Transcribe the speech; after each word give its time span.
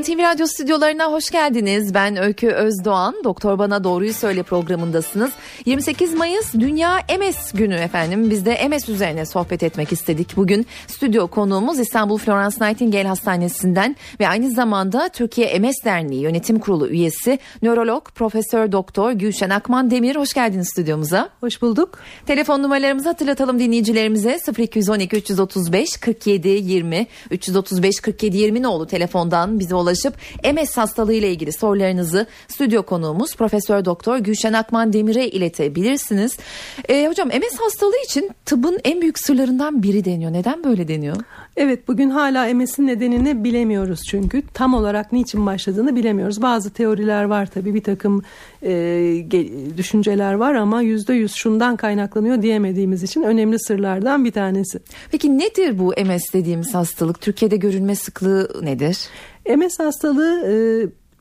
NTV 0.00 0.18
Radyo 0.18 0.46
stüdyolarına 0.46 1.12
hoş 1.12 1.30
geldiniz. 1.30 1.94
Ben 1.94 2.16
Öykü 2.16 2.48
Özdoğan. 2.48 3.14
Doktor 3.24 3.58
Bana 3.58 3.84
Doğruyu 3.84 4.14
Söyle 4.14 4.42
programındasınız. 4.42 5.32
28 5.66 6.14
Mayıs 6.14 6.54
Dünya 6.54 7.00
MS 7.18 7.52
Günü 7.52 7.74
efendim. 7.74 8.30
Biz 8.30 8.46
de 8.46 8.68
MS 8.68 8.88
üzerine 8.88 9.26
sohbet 9.26 9.62
etmek 9.62 9.92
istedik. 9.92 10.36
Bugün 10.36 10.66
stüdyo 10.86 11.26
konuğumuz 11.26 11.78
İstanbul 11.78 12.18
Florence 12.18 12.56
Nightingale 12.60 13.08
Hastanesi'nden 13.08 13.96
ve 14.20 14.28
aynı 14.28 14.50
zamanda 14.50 15.08
Türkiye 15.08 15.58
MS 15.58 15.84
Derneği 15.84 16.20
Yönetim 16.20 16.58
Kurulu 16.58 16.88
üyesi 16.88 17.38
nörolog 17.62 18.04
Profesör 18.14 18.72
Doktor 18.72 19.12
Gülşen 19.12 19.50
Akman 19.50 19.90
Demir. 19.90 20.16
Hoş 20.16 20.32
geldiniz 20.32 20.68
stüdyomuza. 20.68 21.28
Hoş 21.40 21.62
bulduk. 21.62 21.98
Telefon 22.26 22.62
numaralarımızı 22.62 23.08
hatırlatalım 23.08 23.58
dinleyicilerimize. 23.58 24.38
0212 24.58 25.16
335 25.16 25.96
47 25.96 26.48
20 26.48 27.06
335 27.30 28.00
47 28.00 28.36
20 28.36 28.62
ne 28.62 28.68
oldu 28.68 28.86
telefondan 28.86 29.58
bize 29.58 29.74
ulaşıp 29.84 30.14
MS 30.54 30.76
hastalığı 30.76 31.14
ile 31.14 31.30
ilgili 31.30 31.52
sorularınızı 31.52 32.26
stüdyo 32.48 32.82
konuğumuz 32.82 33.36
Profesör 33.36 33.84
Doktor 33.84 34.18
Gülşen 34.18 34.52
Akman 34.52 34.92
Demir'e 34.92 35.28
iletebilirsiniz. 35.28 36.36
Ee, 36.88 37.06
hocam 37.08 37.28
MS 37.28 37.60
hastalığı 37.60 38.04
için 38.04 38.30
tıbbın 38.44 38.80
en 38.84 39.00
büyük 39.00 39.18
sırlarından 39.18 39.82
biri 39.82 40.04
deniyor. 40.04 40.32
Neden 40.32 40.64
böyle 40.64 40.88
deniyor? 40.88 41.16
Evet 41.56 41.88
bugün 41.88 42.10
hala 42.10 42.54
MS'in 42.54 42.86
nedenini 42.86 43.44
bilemiyoruz 43.44 44.02
çünkü 44.02 44.42
tam 44.54 44.74
olarak 44.74 45.12
niçin 45.12 45.46
başladığını 45.46 45.96
bilemiyoruz. 45.96 46.42
Bazı 46.42 46.70
teoriler 46.70 47.24
var 47.24 47.46
tabii 47.46 47.74
bir 47.74 47.82
takım 47.82 48.22
e, 48.62 48.70
düşünceler 49.76 50.34
var 50.34 50.54
ama 50.54 50.82
yüzde 50.82 51.14
yüz 51.14 51.34
şundan 51.34 51.76
kaynaklanıyor 51.76 52.42
diyemediğimiz 52.42 53.02
için 53.02 53.22
önemli 53.22 53.58
sırlardan 53.58 54.24
bir 54.24 54.32
tanesi. 54.32 54.80
Peki 55.10 55.38
nedir 55.38 55.78
bu 55.78 55.94
MS 56.06 56.32
dediğimiz 56.32 56.74
hastalık? 56.74 57.20
Türkiye'de 57.20 57.56
görülme 57.56 57.94
sıklığı 57.94 58.48
nedir? 58.62 58.98
MS 59.56 59.78
hastalığı 59.78 60.46
e, 60.46 60.54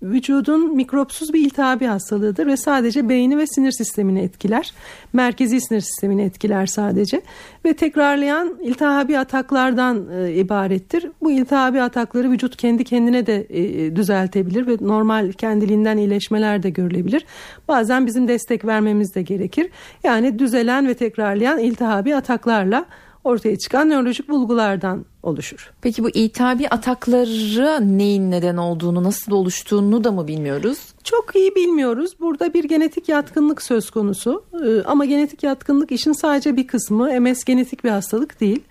vücudun 0.03 0.75
mikropsuz 0.75 1.33
bir 1.33 1.39
iltihabi 1.39 1.85
hastalığıdır 1.85 2.47
ve 2.47 2.57
sadece 2.57 3.09
beyni 3.09 3.37
ve 3.37 3.47
sinir 3.47 3.71
sistemini 3.71 4.19
etkiler. 4.19 4.73
Merkezi 5.13 5.61
sinir 5.61 5.81
sistemini 5.81 6.21
etkiler 6.21 6.65
sadece 6.65 7.21
ve 7.65 7.73
tekrarlayan 7.73 8.57
iltihabi 8.61 9.19
ataklardan 9.19 10.07
e, 10.11 10.33
ibarettir. 10.33 11.11
Bu 11.21 11.31
iltihabi 11.31 11.81
atakları 11.81 12.31
vücut 12.31 12.57
kendi 12.57 12.83
kendine 12.83 13.27
de 13.27 13.47
e, 13.49 13.95
düzeltebilir 13.95 14.67
ve 14.67 14.77
normal 14.81 15.31
kendiliğinden 15.31 15.97
iyileşmeler 15.97 16.63
de 16.63 16.69
görülebilir. 16.69 17.25
Bazen 17.67 18.05
bizim 18.05 18.27
destek 18.27 18.65
vermemiz 18.65 19.15
de 19.15 19.21
gerekir. 19.21 19.69
Yani 20.03 20.39
düzelen 20.39 20.87
ve 20.87 20.93
tekrarlayan 20.93 21.59
iltihabi 21.59 22.15
ataklarla 22.15 22.85
ortaya 23.23 23.57
çıkan 23.57 23.89
nörolojik 23.89 24.29
bulgulardan 24.29 25.05
oluşur. 25.23 25.71
Peki 25.81 26.03
bu 26.03 26.09
itabi 26.09 26.69
atakları 26.69 27.97
neyin 27.97 28.31
neden 28.31 28.57
olduğunu, 28.57 29.03
nasıl 29.03 29.31
oluştuğunu 29.31 30.03
da 30.03 30.11
mı 30.11 30.27
bilmiyoruz? 30.27 30.79
Çok 31.03 31.35
iyi 31.35 31.55
bilmiyoruz. 31.55 32.11
Burada 32.19 32.53
bir 32.53 32.63
genetik 32.63 33.09
yatkınlık 33.09 33.61
söz 33.61 33.89
konusu. 33.89 34.43
Ee, 34.65 34.83
ama 34.85 35.05
genetik 35.05 35.43
yatkınlık 35.43 35.91
işin 35.91 36.13
sadece 36.13 36.55
bir 36.55 36.67
kısmı. 36.67 37.21
MS 37.21 37.43
genetik 37.43 37.83
bir 37.83 37.89
hastalık 37.89 38.41
değil. 38.41 38.63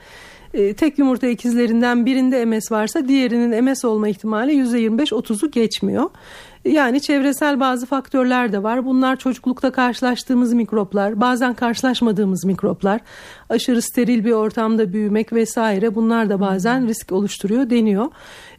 Ee, 0.55 0.75
tek 0.75 0.99
yumurta 0.99 1.27
ikizlerinden 1.27 2.07
birinde 2.07 2.45
MS 2.45 2.73
varsa 2.73 3.09
diğerinin 3.09 3.65
MS 3.65 3.85
olma 3.85 4.09
ihtimali 4.09 4.53
%25-30'u 4.53 5.51
geçmiyor. 5.51 6.11
Yani 6.65 7.01
çevresel 7.01 7.61
bazı 7.61 7.87
faktörler 7.87 8.53
de 8.53 8.63
var. 8.63 8.85
Bunlar 8.85 9.17
çocuklukta 9.17 9.73
karşılaştığımız 9.73 10.53
mikroplar, 10.53 11.21
bazen 11.21 11.55
karşılaşmadığımız 11.55 12.45
mikroplar, 12.45 13.01
aşırı 13.49 13.83
steril 13.83 14.25
bir 14.25 14.33
ortamda 14.33 14.93
büyümek 14.93 15.33
vesaire 15.33 15.95
bunlar 15.95 16.31
da 16.31 16.41
bazen 16.41 16.89
risk 16.89 17.13
oluşturuyor 17.13 17.71
deniyor. 17.71 18.07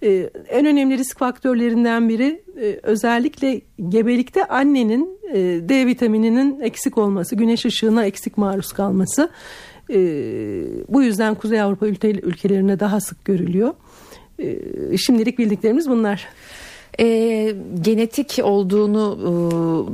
Ee, 0.04 0.30
en 0.50 0.66
önemli 0.66 0.98
risk 0.98 1.20
faktörlerinden 1.20 2.10
biri 2.10 2.44
e, 2.62 2.80
özellikle 2.84 3.62
gebelikte 3.90 4.46
annenin 4.46 5.20
e, 5.34 5.40
D 5.70 5.86
vitamininin 5.86 6.60
eksik 6.60 6.98
olması, 6.98 7.36
güneş 7.36 7.66
ışığına 7.66 8.06
eksik 8.06 8.38
maruz 8.38 8.74
kalması. 8.74 9.30
E, 9.90 9.98
bu 10.90 11.04
yüzden 11.04 11.36
Kuzey 11.36 11.62
Avrupa 11.62 11.88
ülkelerine 11.88 12.80
daha 12.80 13.00
sık 13.00 13.26
görülüyor. 13.26 13.74
E, 14.40 14.58
şimdilik 14.98 15.40
bildiklerimiz 15.40 15.90
bunlar 15.90 16.28
e, 17.00 17.56
genetik 17.82 18.40
olduğunu 18.44 19.18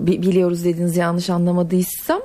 e, 0.04 0.08
biliyoruz 0.08 0.66
dediniz 0.66 0.98
yanlış 0.98 1.30
anlamadıysam. 1.30 2.22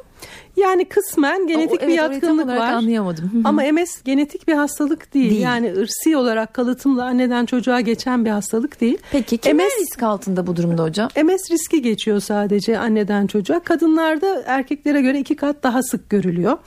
Yani 0.56 0.84
kısmen 0.84 1.46
genetik 1.46 1.72
o, 1.72 1.84
evet, 1.84 1.88
bir 1.88 1.94
yatkınlık 1.94 2.46
var. 2.46 2.72
Anlayamadım. 2.72 3.42
Ama 3.44 3.62
MS 3.62 4.02
genetik 4.04 4.48
bir 4.48 4.52
hastalık 4.52 5.14
değil. 5.14 5.30
değil. 5.30 5.42
Yani 5.42 5.72
ırsi 5.76 6.16
olarak 6.16 6.54
kalıtımla 6.54 7.04
anneden 7.04 7.46
çocuğa 7.46 7.80
geçen 7.80 8.24
bir 8.24 8.30
hastalık 8.30 8.80
değil. 8.80 8.98
Peki 9.10 9.38
kimler 9.38 9.66
MS, 9.66 9.72
risk 9.80 10.02
altında 10.02 10.46
bu 10.46 10.56
durumda 10.56 10.82
hocam? 10.82 11.08
MS 11.24 11.50
riski 11.50 11.82
geçiyor 11.82 12.20
sadece 12.20 12.78
anneden 12.78 13.26
çocuğa. 13.26 13.60
Kadınlarda 13.60 14.42
erkeklere 14.46 15.00
göre 15.00 15.18
iki 15.18 15.36
kat 15.36 15.62
daha 15.62 15.82
sık 15.82 16.10
görülüyor. 16.10 16.58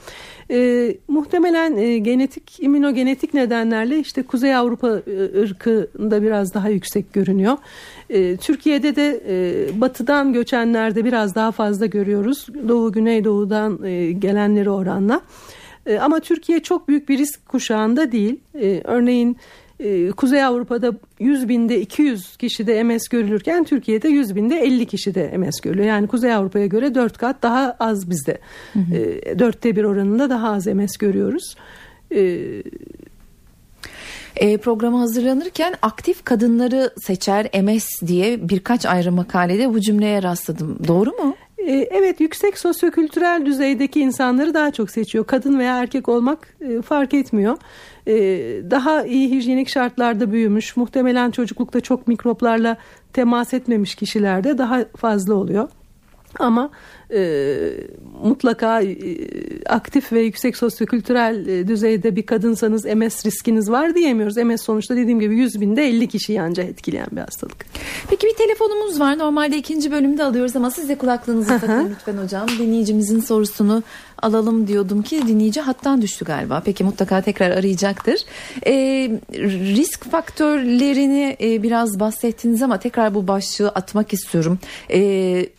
E, 0.50 0.94
muhtemelen 1.08 1.76
e, 1.76 1.98
genetik, 1.98 2.60
immünogenetik 2.60 3.34
nedenlerle 3.34 3.98
işte 3.98 4.22
Kuzey 4.22 4.54
Avrupa 4.54 4.88
e, 4.88 5.40
ırkında 5.40 6.22
biraz 6.22 6.54
daha 6.54 6.68
yüksek 6.68 7.12
görünüyor. 7.12 7.56
E, 8.10 8.36
Türkiye'de 8.36 8.96
de 8.96 9.22
e, 9.28 9.80
batıdan 9.80 10.32
göçenlerde 10.32 11.04
biraz 11.04 11.34
daha 11.34 11.52
fazla 11.52 11.86
görüyoruz. 11.86 12.46
Doğu, 12.68 12.92
Güneydoğu'dan 12.92 13.84
e, 13.84 14.12
gelenleri 14.12 14.70
oranla. 14.70 15.20
E, 15.86 15.98
ama 15.98 16.20
Türkiye 16.20 16.60
çok 16.60 16.88
büyük 16.88 17.08
bir 17.08 17.18
risk 17.18 17.48
kuşağında 17.48 18.12
değil. 18.12 18.40
E, 18.54 18.80
örneğin 18.84 19.36
ee, 19.80 20.10
Kuzey 20.10 20.44
Avrupa'da 20.44 20.92
100 21.18 21.48
binde 21.48 21.80
200 21.80 22.36
kişide 22.36 22.82
MS 22.82 23.08
görülürken 23.08 23.64
Türkiye'de 23.64 24.08
100 24.08 24.34
binde 24.36 24.60
50 24.60 24.86
kişide 24.86 25.36
MS 25.36 25.60
görülüyor. 25.60 25.88
Yani 25.88 26.06
Kuzey 26.06 26.34
Avrupa'ya 26.34 26.66
göre 26.66 26.94
4 26.94 27.18
kat 27.18 27.42
daha 27.42 27.76
az 27.80 28.10
bizde. 28.10 28.38
Hı 28.72 28.78
hı. 28.78 28.94
E, 28.94 29.38
dörtte 29.38 29.76
bir 29.76 29.84
oranında 29.84 30.30
daha 30.30 30.52
az 30.52 30.66
MS 30.66 30.96
görüyoruz. 30.96 31.54
E, 32.10 32.22
e, 34.36 34.56
programa 34.56 35.00
hazırlanırken 35.00 35.74
aktif 35.82 36.24
kadınları 36.24 36.90
seçer 37.00 37.62
MS 37.62 37.86
diye 38.06 38.48
birkaç 38.48 38.86
ayrı 38.86 39.12
makalede 39.12 39.74
bu 39.74 39.80
cümleye 39.80 40.22
rastladım. 40.22 40.78
Doğru 40.88 41.10
mu? 41.10 41.36
Ee, 41.68 41.88
evet 41.90 42.20
yüksek 42.20 42.58
sosyokültürel 42.58 43.46
düzeydeki 43.46 44.00
insanları 44.00 44.54
daha 44.54 44.70
çok 44.70 44.90
seçiyor. 44.90 45.26
Kadın 45.26 45.58
veya 45.58 45.78
erkek 45.78 46.08
olmak 46.08 46.56
e, 46.60 46.82
fark 46.82 47.14
etmiyor. 47.14 47.56
Ee, 48.06 48.12
daha 48.70 49.04
iyi 49.04 49.30
hijyenik 49.30 49.68
şartlarda 49.68 50.32
büyümüş, 50.32 50.76
muhtemelen 50.76 51.30
çocuklukta 51.30 51.80
çok 51.80 52.08
mikroplarla 52.08 52.76
temas 53.12 53.54
etmemiş 53.54 53.94
kişilerde 53.94 54.58
daha 54.58 54.84
fazla 54.96 55.34
oluyor. 55.34 55.68
Ama 56.38 56.70
e, 57.12 57.70
mutlaka 58.22 58.82
e, 58.82 58.96
aktif 59.66 60.12
ve 60.12 60.20
yüksek 60.20 60.56
sosyokültürel 60.56 61.46
e, 61.46 61.68
düzeyde 61.68 62.16
bir 62.16 62.26
kadınsanız 62.26 62.84
MS 62.84 63.26
riskiniz 63.26 63.70
var 63.70 63.94
diyemiyoruz. 63.94 64.36
MS 64.36 64.62
sonuçta 64.62 64.96
dediğim 64.96 65.20
gibi 65.20 65.36
100 65.36 65.60
binde 65.60 65.88
50 65.88 66.08
kişi 66.08 66.32
yanca 66.32 66.62
etkileyen 66.62 67.08
bir 67.12 67.20
hastalık. 67.20 67.66
Peki 68.10 68.26
bir 68.26 68.34
telefonumuz 68.34 69.00
var. 69.00 69.18
Normalde 69.18 69.56
ikinci 69.56 69.90
bölümde 69.90 70.24
alıyoruz 70.24 70.56
ama 70.56 70.70
siz 70.70 70.88
de 70.88 70.98
kulaklığınızı 70.98 71.48
takın 71.48 71.90
lütfen 71.90 72.16
hocam. 72.16 72.48
Dinleyicimizin 72.58 73.20
sorusunu 73.20 73.82
alalım 74.22 74.66
diyordum 74.66 75.02
ki 75.02 75.28
dinleyici 75.28 75.60
hattan 75.60 76.02
düştü 76.02 76.24
galiba. 76.24 76.62
Peki 76.64 76.84
mutlaka 76.84 77.22
tekrar 77.22 77.50
arayacaktır. 77.50 78.20
E, 78.66 78.72
risk 79.76 80.10
faktörlerini 80.10 81.36
e, 81.40 81.62
biraz 81.62 82.00
bahsettiniz 82.00 82.62
ama 82.62 82.78
tekrar 82.78 83.14
bu 83.14 83.28
başlığı 83.28 83.68
atmak 83.68 84.12
istiyorum. 84.12 84.58
E, 84.90 85.00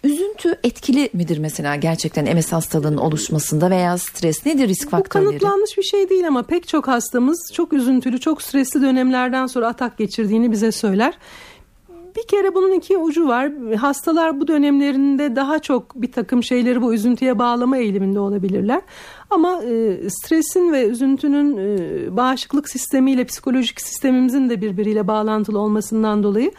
üzüntü 0.03 0.55
etkili 0.63 1.09
midir 1.13 1.37
mesela 1.37 1.75
gerçekten 1.75 2.37
MS 2.37 2.51
hastalığının 2.51 2.97
oluşmasında 2.97 3.69
veya 3.69 3.97
stres 3.97 4.45
nedir 4.45 4.67
risk 4.67 4.89
faktörleri? 4.89 5.25
Bu 5.25 5.29
kanıtlanmış 5.29 5.77
bir 5.77 5.83
şey 5.83 6.09
değil 6.09 6.27
ama 6.27 6.43
pek 6.43 6.67
çok 6.67 6.87
hastamız 6.87 7.51
çok 7.53 7.73
üzüntülü, 7.73 8.19
çok 8.19 8.41
stresli 8.41 8.81
dönemlerden 8.81 9.47
sonra 9.47 9.67
atak 9.67 9.97
geçirdiğini 9.97 10.51
bize 10.51 10.71
söyler. 10.71 11.13
Bir 12.15 12.27
kere 12.27 12.55
bunun 12.55 12.71
iki 12.71 12.97
ucu 12.97 13.27
var. 13.27 13.51
Hastalar 13.75 14.39
bu 14.39 14.47
dönemlerinde 14.47 15.35
daha 15.35 15.59
çok 15.59 16.01
bir 16.01 16.11
takım 16.11 16.43
şeyleri 16.43 16.81
bu 16.81 16.93
üzüntüye 16.93 17.39
bağlama 17.39 17.77
eğiliminde 17.77 18.19
olabilirler. 18.19 18.81
Ama 19.29 19.63
e, 19.63 20.09
stresin 20.09 20.73
ve 20.73 20.87
üzüntünün 20.87 21.57
e, 21.57 22.17
bağışıklık 22.17 22.69
sistemiyle 22.69 23.25
psikolojik 23.25 23.81
sistemimizin 23.81 24.49
de 24.49 24.61
birbiriyle 24.61 25.07
bağlantılı 25.07 25.59
olmasından 25.59 26.23
dolayı 26.23 26.51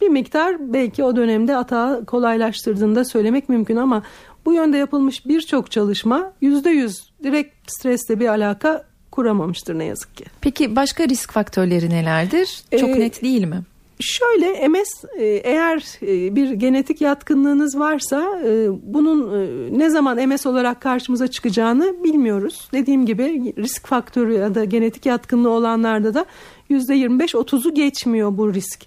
bir 0.00 0.08
miktar 0.08 0.72
belki 0.72 1.04
o 1.04 1.16
dönemde 1.16 1.56
atağı 1.56 2.06
kolaylaştırdığını 2.06 2.94
da 2.94 3.04
söylemek 3.04 3.48
mümkün 3.48 3.76
ama 3.76 4.02
bu 4.46 4.52
yönde 4.52 4.76
yapılmış 4.76 5.26
birçok 5.26 5.70
çalışma 5.70 6.32
yüzde 6.40 6.70
yüz 6.70 7.12
direkt 7.22 7.54
stresle 7.70 8.20
bir 8.20 8.28
alaka 8.28 8.84
kuramamıştır 9.10 9.78
ne 9.78 9.84
yazık 9.84 10.16
ki. 10.16 10.24
Peki 10.40 10.76
başka 10.76 11.08
risk 11.08 11.32
faktörleri 11.32 11.90
nelerdir? 11.90 12.62
Çok 12.80 12.88
ee, 12.88 13.00
net 13.00 13.22
değil 13.22 13.44
mi? 13.44 13.62
Şöyle 14.00 14.68
MS 14.68 15.04
e, 15.18 15.24
eğer 15.24 15.98
e, 16.02 16.36
bir 16.36 16.50
genetik 16.50 17.00
yatkınlığınız 17.00 17.78
varsa 17.78 18.40
e, 18.44 18.68
bunun 18.82 19.30
ne 19.78 19.90
zaman 19.90 20.28
MS 20.28 20.46
olarak 20.46 20.80
karşımıza 20.80 21.28
çıkacağını 21.28 22.04
bilmiyoruz. 22.04 22.68
Dediğim 22.72 23.06
gibi 23.06 23.54
risk 23.58 23.86
faktörü 23.86 24.34
ya 24.34 24.54
da 24.54 24.64
genetik 24.64 25.06
yatkınlığı 25.06 25.50
olanlarda 25.50 26.14
da 26.14 26.26
%25-30'u 26.70 27.74
geçmiyor 27.74 28.38
bu 28.38 28.54
risk. 28.54 28.86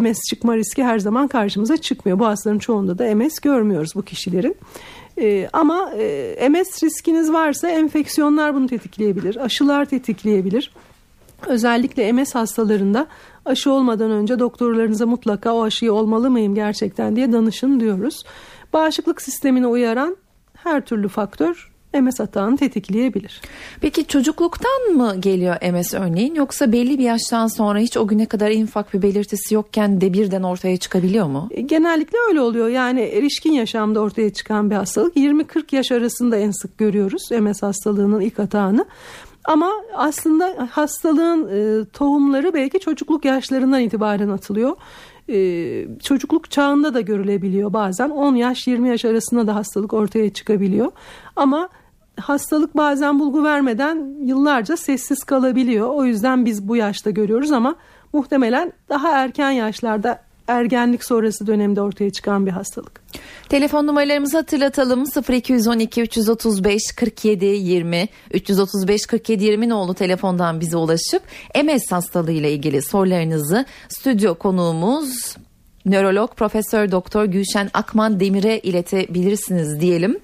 MS 0.00 0.20
çıkma 0.30 0.56
riski 0.56 0.84
her 0.84 0.98
zaman 0.98 1.28
karşımıza 1.28 1.76
çıkmıyor. 1.76 2.18
Bu 2.18 2.26
hastaların 2.26 2.58
çoğunda 2.58 2.98
da 2.98 3.14
MS 3.14 3.38
görmüyoruz 3.38 3.92
bu 3.94 4.02
kişilerin. 4.02 4.56
Ama 5.52 5.90
MS 6.50 6.82
riskiniz 6.82 7.32
varsa 7.32 7.68
enfeksiyonlar 7.68 8.54
bunu 8.54 8.66
tetikleyebilir, 8.66 9.36
aşılar 9.36 9.84
tetikleyebilir. 9.84 10.72
Özellikle 11.46 12.12
MS 12.12 12.34
hastalarında 12.34 13.06
aşı 13.44 13.72
olmadan 13.72 14.10
önce 14.10 14.38
doktorlarınıza 14.38 15.06
mutlaka 15.06 15.52
o 15.52 15.62
aşıyı 15.62 15.92
olmalı 15.92 16.30
mıyım 16.30 16.54
gerçekten 16.54 17.16
diye 17.16 17.32
danışın 17.32 17.80
diyoruz. 17.80 18.24
Bağışıklık 18.72 19.22
sistemine 19.22 19.66
uyaran 19.66 20.16
her 20.54 20.80
türlü 20.80 21.08
faktör 21.08 21.70
MS 21.94 22.20
atağını 22.20 22.56
tetikleyebilir. 22.56 23.40
Peki 23.80 24.06
çocukluktan 24.06 24.92
mı 24.94 25.16
geliyor 25.20 25.72
MS 25.72 25.94
örneğin 25.94 26.34
yoksa 26.34 26.72
belli 26.72 26.98
bir 26.98 27.04
yaştan 27.04 27.46
sonra 27.46 27.78
hiç 27.78 27.96
o 27.96 28.06
güne 28.06 28.26
kadar 28.26 28.50
en 28.50 28.64
ufak 28.64 28.94
bir 28.94 29.02
belirtisi 29.02 29.54
yokken 29.54 30.00
de 30.00 30.12
birden 30.12 30.42
ortaya 30.42 30.76
çıkabiliyor 30.76 31.26
mu? 31.26 31.48
E, 31.50 31.60
genellikle 31.60 32.18
öyle 32.28 32.40
oluyor. 32.40 32.68
Yani 32.68 33.00
erişkin 33.00 33.52
yaşamda 33.52 34.00
ortaya 34.00 34.32
çıkan 34.32 34.70
bir 34.70 34.74
hastalık. 34.74 35.16
20-40 35.16 35.76
yaş 35.76 35.92
arasında 35.92 36.36
en 36.36 36.50
sık 36.50 36.78
görüyoruz 36.78 37.22
MS 37.30 37.62
hastalığının 37.62 38.20
ilk 38.20 38.40
atağını. 38.40 38.86
Ama 39.48 39.72
aslında 39.94 40.68
hastalığın 40.70 41.48
e, 41.48 41.84
tohumları 41.84 42.54
belki 42.54 42.80
çocukluk 42.80 43.24
yaşlarından 43.24 43.80
itibaren 43.80 44.28
atılıyor. 44.28 44.76
E, 45.28 45.98
çocukluk 46.02 46.50
çağında 46.50 46.94
da 46.94 47.00
görülebiliyor 47.00 47.72
bazen 47.72 48.10
10 48.10 48.34
yaş 48.34 48.66
20 48.66 48.88
yaş 48.88 49.04
arasında 49.04 49.46
da 49.46 49.54
hastalık 49.54 49.92
ortaya 49.92 50.32
çıkabiliyor. 50.32 50.92
Ama 51.36 51.68
hastalık 52.20 52.76
bazen 52.76 53.18
bulgu 53.18 53.44
vermeden 53.44 54.16
yıllarca 54.22 54.76
sessiz 54.76 55.24
kalabiliyor. 55.24 55.88
O 55.88 56.04
yüzden 56.04 56.44
biz 56.44 56.68
bu 56.68 56.76
yaşta 56.76 57.10
görüyoruz 57.10 57.52
ama 57.52 57.74
muhtemelen 58.12 58.72
daha 58.88 59.08
erken 59.08 59.50
yaşlarda 59.50 60.27
ergenlik 60.48 61.04
sonrası 61.04 61.46
dönemde 61.46 61.80
ortaya 61.80 62.10
çıkan 62.10 62.46
bir 62.46 62.50
hastalık. 62.50 63.00
Telefon 63.48 63.86
numaralarımızı 63.86 64.36
hatırlatalım 64.36 65.04
0212 65.30 66.02
335 66.02 66.82
47 66.96 67.44
20 67.44 68.08
335 68.32 69.06
47 69.06 69.44
20 69.44 69.68
nolu 69.68 69.94
telefondan 69.94 70.60
bize 70.60 70.76
ulaşıp 70.76 71.22
MS 71.64 71.92
hastalığı 71.92 72.32
ile 72.32 72.52
ilgili 72.52 72.82
sorularınızı 72.82 73.64
stüdyo 73.88 74.34
konuğumuz 74.34 75.36
nörolog 75.86 76.36
Profesör 76.36 76.90
Doktor 76.90 77.24
Gülşen 77.24 77.70
Akman 77.74 78.20
Demir'e 78.20 78.58
iletebilirsiniz 78.58 79.80
diyelim. 79.80 80.18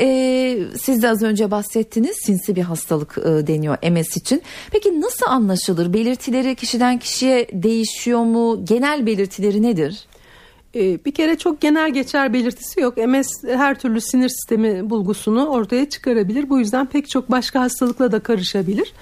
Ee, 0.00 0.58
siz 0.82 1.02
de 1.02 1.08
az 1.08 1.22
önce 1.22 1.50
bahsettiniz 1.50 2.16
sinsi 2.24 2.56
bir 2.56 2.62
hastalık 2.62 3.18
e, 3.18 3.46
deniyor 3.46 3.90
MS 3.90 4.16
için. 4.16 4.42
Peki 4.70 5.00
nasıl 5.00 5.26
anlaşılır? 5.26 5.92
Belirtileri 5.92 6.54
kişiden 6.54 6.98
kişiye 6.98 7.48
değişiyor 7.52 8.24
mu? 8.24 8.64
Genel 8.64 9.06
belirtileri 9.06 9.62
nedir? 9.62 10.06
Ee, 10.74 11.04
bir 11.04 11.14
kere 11.14 11.38
çok 11.38 11.60
genel 11.60 11.90
geçer 11.90 12.32
belirtisi 12.32 12.80
yok. 12.80 12.96
MS 12.96 13.44
her 13.44 13.78
türlü 13.78 14.00
sinir 14.00 14.28
sistemi 14.28 14.90
bulgusunu 14.90 15.46
ortaya 15.46 15.88
çıkarabilir. 15.88 16.50
Bu 16.50 16.58
yüzden 16.58 16.86
pek 16.86 17.08
çok 17.08 17.30
başka 17.30 17.60
hastalıkla 17.60 18.12
da 18.12 18.20
karışabilir. 18.20 18.92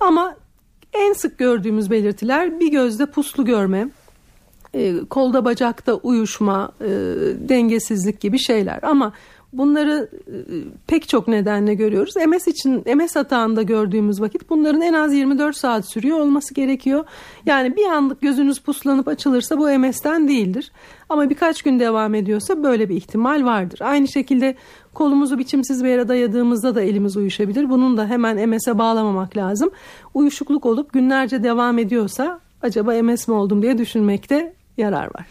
Ama 0.00 0.36
en 0.92 1.12
sık 1.12 1.38
gördüğümüz 1.38 1.90
belirtiler 1.90 2.60
bir 2.60 2.70
gözde 2.70 3.06
puslu 3.06 3.44
görme, 3.44 3.88
e, 4.74 5.04
kolda 5.10 5.44
bacakta 5.44 5.94
uyuşma, 5.94 6.72
e, 6.80 6.88
dengesizlik 7.48 8.20
gibi 8.20 8.38
şeyler. 8.38 8.82
Ama 8.82 9.12
bunları 9.58 10.08
e, 10.26 10.36
pek 10.86 11.08
çok 11.08 11.28
nedenle 11.28 11.74
görüyoruz. 11.74 12.14
MS 12.16 12.48
için 12.48 12.96
MS 12.96 13.16
hatağında 13.16 13.62
gördüğümüz 13.62 14.20
vakit 14.20 14.50
bunların 14.50 14.80
en 14.80 14.92
az 14.92 15.14
24 15.14 15.56
saat 15.56 15.88
sürüyor 15.88 16.18
olması 16.18 16.54
gerekiyor. 16.54 17.04
Yani 17.46 17.76
bir 17.76 17.86
anlık 17.86 18.20
gözünüz 18.20 18.58
puslanıp 18.58 19.08
açılırsa 19.08 19.58
bu 19.58 19.78
MS'ten 19.78 20.28
değildir. 20.28 20.72
Ama 21.08 21.30
birkaç 21.30 21.62
gün 21.62 21.80
devam 21.80 22.14
ediyorsa 22.14 22.62
böyle 22.62 22.88
bir 22.88 22.96
ihtimal 22.96 23.44
vardır. 23.44 23.78
Aynı 23.82 24.08
şekilde 24.08 24.54
kolumuzu 24.94 25.38
biçimsiz 25.38 25.84
bir 25.84 25.88
yere 25.88 26.08
dayadığımızda 26.08 26.74
da 26.74 26.82
elimiz 26.82 27.16
uyuşabilir. 27.16 27.70
Bunun 27.70 27.96
da 27.96 28.06
hemen 28.06 28.48
MS'e 28.48 28.78
bağlamamak 28.78 29.36
lazım. 29.36 29.70
Uyuşukluk 30.14 30.66
olup 30.66 30.92
günlerce 30.92 31.42
devam 31.42 31.78
ediyorsa 31.78 32.40
acaba 32.62 33.02
MS 33.02 33.28
mi 33.28 33.34
oldum 33.34 33.62
diye 33.62 33.78
düşünmekte 33.78 34.54
yarar 34.76 35.04
var. 35.04 35.26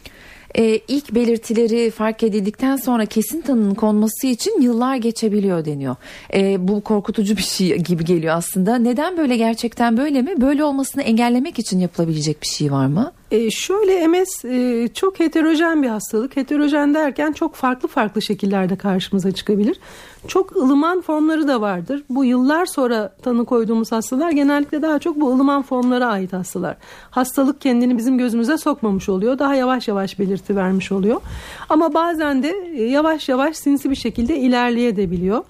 Ee, 0.58 0.80
ilk 0.88 1.16
belirtileri 1.16 1.92
fark 1.92 2.24
edildikten 2.24 2.76
sonra 2.76 3.06
kesin 3.06 3.42
tanının 3.42 3.76
konması 3.76 4.28
için 4.28 4.62
yıllar 4.62 4.96
geçebiliyor 4.96 5.66
deniyor. 5.66 5.96
Ee, 6.34 6.68
bu 6.68 6.82
korkutucu 6.82 7.38
bir 7.38 7.42
şey 7.42 7.78
gibi 7.78 8.06
geliyor 8.06 8.36
aslında. 8.36 8.76
Neden 8.76 9.18
böyle 9.18 9.38
gerçekten 9.38 9.98
böyle 9.98 10.22
mi? 10.22 10.42
Böyle 10.42 10.64
olmasını 10.64 11.04
engellemek 11.04 11.60
için 11.60 11.80
yapılabilecek 11.80 12.42
bir 12.42 12.48
şey 12.48 12.72
var 12.72 12.88
mı? 12.88 13.12
E, 13.32 13.52
şöyle 13.52 14.08
MS 14.08 14.46
e, 14.46 14.88
çok 14.94 15.20
heterojen 15.20 15.84
bir 15.84 15.88
hastalık. 15.88 16.36
Heterojen 16.36 16.94
derken 16.94 17.32
çok 17.32 17.56
farklı 17.56 17.88
farklı 17.88 18.22
şekillerde 18.22 18.76
karşımıza 18.76 19.32
çıkabilir. 19.32 19.80
Çok 20.28 20.56
ılıman 20.56 21.02
formları 21.02 21.48
da 21.48 21.62
vardır. 21.62 22.04
Bu 22.10 22.26
yıllar 22.26 22.66
sonra 22.66 23.16
tanı 23.22 23.46
koyduğumuz 23.46 23.92
hastalar 23.92 24.32
genellikle 24.32 24.82
daha 24.82 25.00
çok 25.00 25.20
bu 25.20 25.30
ılıman 25.32 25.62
formlara 25.62 26.08
ait 26.08 26.34
hastalar. 26.34 26.78
Hastalık 27.12 27.62
kendini 27.62 27.98
bizim 27.98 28.18
gözümüze 28.18 28.58
sokmamış 28.58 29.10
oluyor. 29.10 29.40
Daha 29.40 29.56
yavaş 29.56 29.88
yavaş 29.88 30.20
belirti 30.20 30.56
vermiş 30.56 30.92
oluyor. 30.92 31.22
Ama 31.70 31.94
bazen 31.94 32.44
de 32.44 32.54
e, 32.76 32.84
yavaş 32.84 33.30
yavaş 33.30 33.58
sinsi 33.58 33.90
bir 33.90 33.96
şekilde 33.96 34.38
ilerleyebiliyor. 34.38 35.44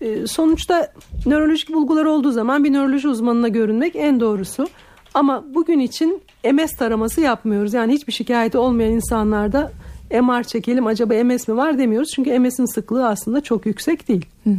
E, 0.00 0.26
sonuçta 0.26 0.92
nörolojik 1.26 1.72
bulgular 1.72 2.04
olduğu 2.04 2.30
zaman 2.30 2.64
bir 2.64 2.72
nöroloji 2.72 3.08
uzmanına 3.08 3.48
görünmek 3.48 3.96
en 3.96 4.20
doğrusu. 4.20 4.66
Ama 5.14 5.44
bugün 5.54 5.78
için 5.78 6.22
MS 6.52 6.72
taraması 6.78 7.20
yapmıyoruz. 7.20 7.74
Yani 7.74 7.92
hiçbir 7.92 8.12
şikayeti 8.12 8.58
olmayan 8.58 8.92
insanlarda 8.92 9.72
MR 10.22 10.42
çekelim 10.42 10.86
acaba 10.86 11.24
MS 11.24 11.48
mi 11.48 11.56
var 11.56 11.78
demiyoruz. 11.78 12.10
Çünkü 12.14 12.38
MS'in 12.38 12.74
sıklığı 12.74 13.08
aslında 13.08 13.40
çok 13.40 13.66
yüksek 13.66 14.08
değil. 14.08 14.26
Hı 14.44 14.50
hı. 14.50 14.54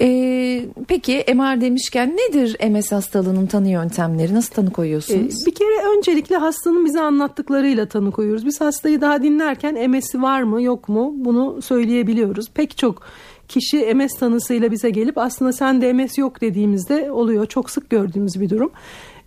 Ee, 0.00 0.64
peki 0.88 1.24
MR 1.34 1.60
demişken 1.60 2.16
nedir 2.16 2.70
MS 2.70 2.92
hastalığının 2.92 3.46
tanı 3.46 3.68
yöntemleri? 3.68 4.34
Nasıl 4.34 4.54
tanı 4.54 4.70
koyuyorsunuz? 4.70 5.42
Ee, 5.42 5.46
bir 5.46 5.54
kere 5.54 5.96
öncelikle 5.96 6.36
hastanın 6.36 6.84
bize 6.84 7.00
anlattıklarıyla 7.00 7.86
tanı 7.86 8.10
koyuyoruz. 8.10 8.46
Biz 8.46 8.60
hastayı 8.60 9.00
daha 9.00 9.22
dinlerken 9.22 9.90
MS'i 9.90 10.22
var 10.22 10.42
mı 10.42 10.62
yok 10.62 10.88
mu 10.88 11.12
bunu 11.16 11.62
söyleyebiliyoruz. 11.62 12.50
Pek 12.54 12.78
çok 12.78 13.02
kişi 13.48 13.94
MS 13.94 14.12
tanısıyla 14.18 14.70
bize 14.70 14.90
gelip 14.90 15.18
aslında 15.18 15.52
sen 15.52 15.80
de 15.80 15.92
MS 15.92 16.18
yok 16.18 16.40
dediğimizde 16.40 17.10
oluyor. 17.12 17.46
Çok 17.46 17.70
sık 17.70 17.90
gördüğümüz 17.90 18.40
bir 18.40 18.50
durum. 18.50 18.70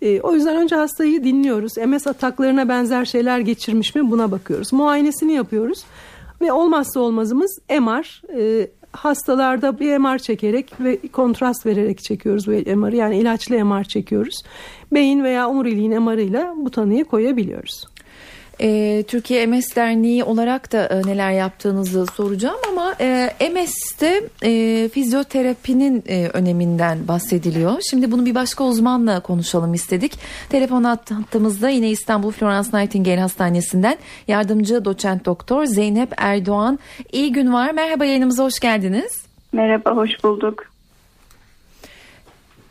E, 0.02 0.20
o 0.20 0.34
yüzden 0.34 0.56
önce 0.56 0.76
hastayı 0.76 1.24
dinliyoruz. 1.24 1.76
MS 1.76 2.06
ataklarına 2.06 2.68
benzer 2.68 3.04
şeyler 3.04 3.38
geçirmiş 3.38 3.94
mi 3.94 4.10
buna 4.10 4.30
bakıyoruz. 4.30 4.72
Muayenesini 4.72 5.32
yapıyoruz. 5.32 5.84
Ve 6.40 6.52
olmazsa 6.52 7.00
olmazımız 7.00 7.58
MR. 7.70 8.22
E, 8.38 8.70
hastalarda 8.92 9.78
bir 9.78 9.98
MR 9.98 10.18
çekerek 10.18 10.80
ve 10.80 10.98
kontrast 11.12 11.66
vererek 11.66 12.02
çekiyoruz 12.02 12.46
bu 12.46 12.76
MR'ı. 12.76 12.96
Yani 12.96 13.18
ilaçlı 13.18 13.64
MR 13.64 13.84
çekiyoruz. 13.84 14.42
Beyin 14.92 15.24
veya 15.24 15.48
omuriliğin 15.48 16.02
MR'ıyla 16.02 16.54
bu 16.56 16.70
tanıyı 16.70 17.04
koyabiliyoruz. 17.04 17.91
E, 18.62 19.02
Türkiye 19.08 19.46
MS 19.46 19.76
Derneği 19.76 20.24
olarak 20.24 20.72
da 20.72 20.86
e, 20.86 21.02
neler 21.02 21.32
yaptığınızı 21.32 22.06
soracağım 22.06 22.58
ama 22.72 22.94
e, 23.00 23.30
MS'te 23.52 24.22
e, 24.42 24.88
fizyoterapinin 24.88 26.04
e, 26.08 26.28
öneminden 26.28 27.08
bahsediliyor. 27.08 27.80
Şimdi 27.90 28.10
bunu 28.12 28.26
bir 28.26 28.34
başka 28.34 28.64
uzmanla 28.64 29.20
konuşalım 29.20 29.74
istedik. 29.74 30.18
Telefon 30.48 30.84
hattımızda 30.84 31.68
yine 31.68 31.90
İstanbul 31.90 32.30
Florence 32.30 32.68
Nightingale 32.72 33.20
Hastanesi'nden 33.20 33.96
yardımcı 34.28 34.84
doçent 34.84 35.24
doktor 35.24 35.64
Zeynep 35.64 36.12
Erdoğan. 36.16 36.78
İyi 37.12 37.32
gün 37.32 37.52
var. 37.52 37.70
Merhaba 37.70 38.04
yayınımıza 38.04 38.44
hoş 38.44 38.60
geldiniz. 38.60 39.26
Merhaba, 39.52 39.96
hoş 39.96 40.10
bulduk. 40.24 40.71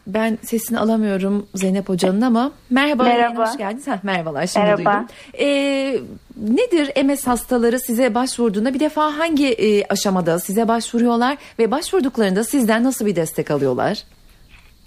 Ben 0.07 0.37
sesini 0.41 0.79
alamıyorum 0.79 1.45
Zeynep 1.55 1.89
Hoca'nın 1.89 2.21
ama 2.21 2.51
merhaba, 2.69 3.03
merhaba. 3.03 3.51
hoş 3.51 3.57
geldiniz. 3.57 3.87
Heh, 3.87 4.03
merhabalar 4.03 4.47
şimdi 4.47 4.65
merhaba. 4.65 4.79
duydum. 4.83 5.15
Ee, 5.39 5.99
nedir 6.37 7.05
MS 7.05 7.27
hastaları 7.27 7.79
size 7.79 8.15
başvurduğunda 8.15 8.73
bir 8.73 8.79
defa 8.79 9.17
hangi 9.17 9.47
e, 9.47 9.85
aşamada 9.85 10.39
size 10.39 10.67
başvuruyorlar 10.67 11.37
ve 11.59 11.71
başvurduklarında 11.71 12.43
sizden 12.43 12.83
nasıl 12.83 13.05
bir 13.05 13.15
destek 13.15 13.51
alıyorlar? 13.51 14.03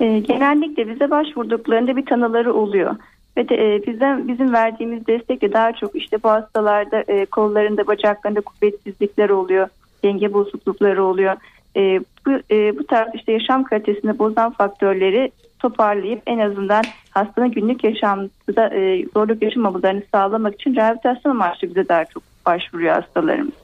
E, 0.01 0.19
genellikle 0.19 0.89
bize 0.89 1.11
başvurduklarında 1.11 1.97
bir 1.97 2.07
tanıları 2.07 2.55
oluyor. 2.55 2.97
Ve 3.37 3.49
de, 3.49 3.55
e, 3.55 3.87
bizden 3.87 4.29
bizim 4.29 4.53
verdiğimiz 4.53 5.07
destekle 5.07 5.53
daha 5.53 5.73
çok 5.73 5.97
işte 5.97 6.23
bu 6.23 6.29
hastalarda 6.29 7.05
e, 7.09 7.25
kollarında 7.27 7.87
bacaklarında 7.87 8.41
kuvvetsizlikler 8.41 9.31
oluyor, 9.31 9.69
denge 10.05 10.33
bozuklukları 10.33 11.05
oluyor 11.05 11.37
e, 11.77 12.01
bu, 12.27 12.31
e, 12.51 12.79
bu 12.79 12.87
tarz 12.87 13.15
işte 13.15 13.33
yaşam 13.33 13.65
kalitesini 13.65 14.19
bozan 14.19 14.53
faktörleri 14.53 15.31
toparlayıp 15.59 16.23
en 16.27 16.39
azından 16.39 16.83
hastanın 17.11 17.51
günlük 17.51 17.85
yaşamda 17.85 18.75
e, 18.75 19.07
zorluk 19.15 19.43
yaşamamalarını 19.43 20.03
sağlamak 20.13 20.55
için 20.55 20.77
rehabilitasyon 20.77 21.33
amaçlı 21.33 21.69
bize 21.69 21.89
daha 21.89 22.05
çok 22.05 22.23
başvuruyor 22.47 22.95
hastalarımız. 22.95 23.55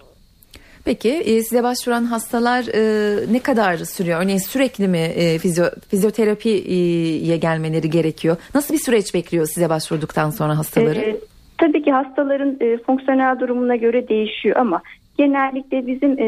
Peki 0.85 1.09
e, 1.09 1.43
size 1.43 1.63
başvuran 1.63 2.05
hastalar 2.05 2.65
e, 2.75 3.33
ne 3.33 3.39
kadar 3.39 3.77
sürüyor? 3.77 4.23
Örneğin 4.23 4.39
sürekli 4.39 4.89
mi 4.89 4.99
e, 4.99 5.39
fizyo, 5.39 5.65
fizyoterapiye 5.89 7.37
gelmeleri 7.37 7.91
gerekiyor? 7.91 8.37
Nasıl 8.55 8.75
bir 8.75 8.79
süreç 8.79 9.15
bekliyor 9.15 9.47
size 9.47 9.69
başvurduktan 9.69 10.31
sonra 10.31 10.59
hastaları? 10.59 10.99
E, 10.99 11.17
tabii 11.59 11.83
ki 11.83 11.93
hastaların 11.93 12.57
e, 12.61 12.79
fonksiyonel 12.87 13.41
durumuna 13.41 13.77
göre 13.77 14.09
değişiyor 14.09 14.57
ama 14.57 14.83
genellikle 15.19 15.87
bizim 15.87 16.19
e, 16.19 16.27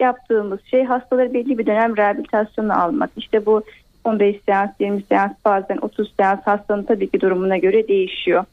yaptığımız 0.00 0.60
şey 0.70 0.84
hastaları 0.84 1.34
belli 1.34 1.58
bir 1.58 1.66
dönem 1.66 1.96
rehabilitasyonu 1.96 2.82
almak. 2.82 3.10
İşte 3.16 3.46
bu 3.46 3.62
15 4.04 4.36
seans, 4.46 4.70
20 4.80 5.02
seans 5.02 5.32
bazen 5.44 5.78
30 5.82 6.14
seans 6.16 6.40
hastanın 6.44 6.82
tabii 6.82 7.10
ki 7.10 7.20
durumuna 7.20 7.56
göre 7.56 7.88
değişiyor. 7.88 8.44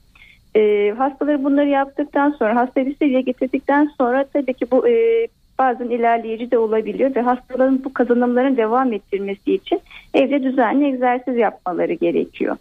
E, 0.55 0.93
hastaları 0.97 1.43
bunları 1.43 1.69
yaptıktan 1.69 2.31
sonra 2.31 2.55
hastayı 2.55 2.85
bir 2.85 2.95
seviyeye 2.95 3.21
getirdikten 3.21 3.91
sonra 3.97 4.25
tabii 4.33 4.53
ki 4.53 4.65
bu 4.71 4.87
e, 4.87 5.27
bazen 5.59 5.89
ilerleyici 5.89 6.51
de 6.51 6.57
olabiliyor 6.57 7.15
ve 7.15 7.21
hastaların 7.21 7.83
bu 7.83 7.93
kazanımların 7.93 8.57
devam 8.57 8.93
ettirmesi 8.93 9.53
için 9.53 9.81
evde 10.13 10.43
düzenli 10.43 10.85
egzersiz 10.85 11.37
yapmaları 11.37 11.93
gerekiyor. 11.93 12.57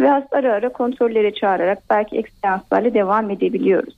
Ve 0.00 0.08
hasta 0.08 0.36
ara 0.36 0.52
ara 0.52 0.68
kontrollere 0.68 1.34
çağırarak 1.34 1.78
belki 1.90 2.16
ek 2.16 2.28
seanslarla 2.42 2.94
devam 2.94 3.30
edebiliyoruz. 3.30 3.94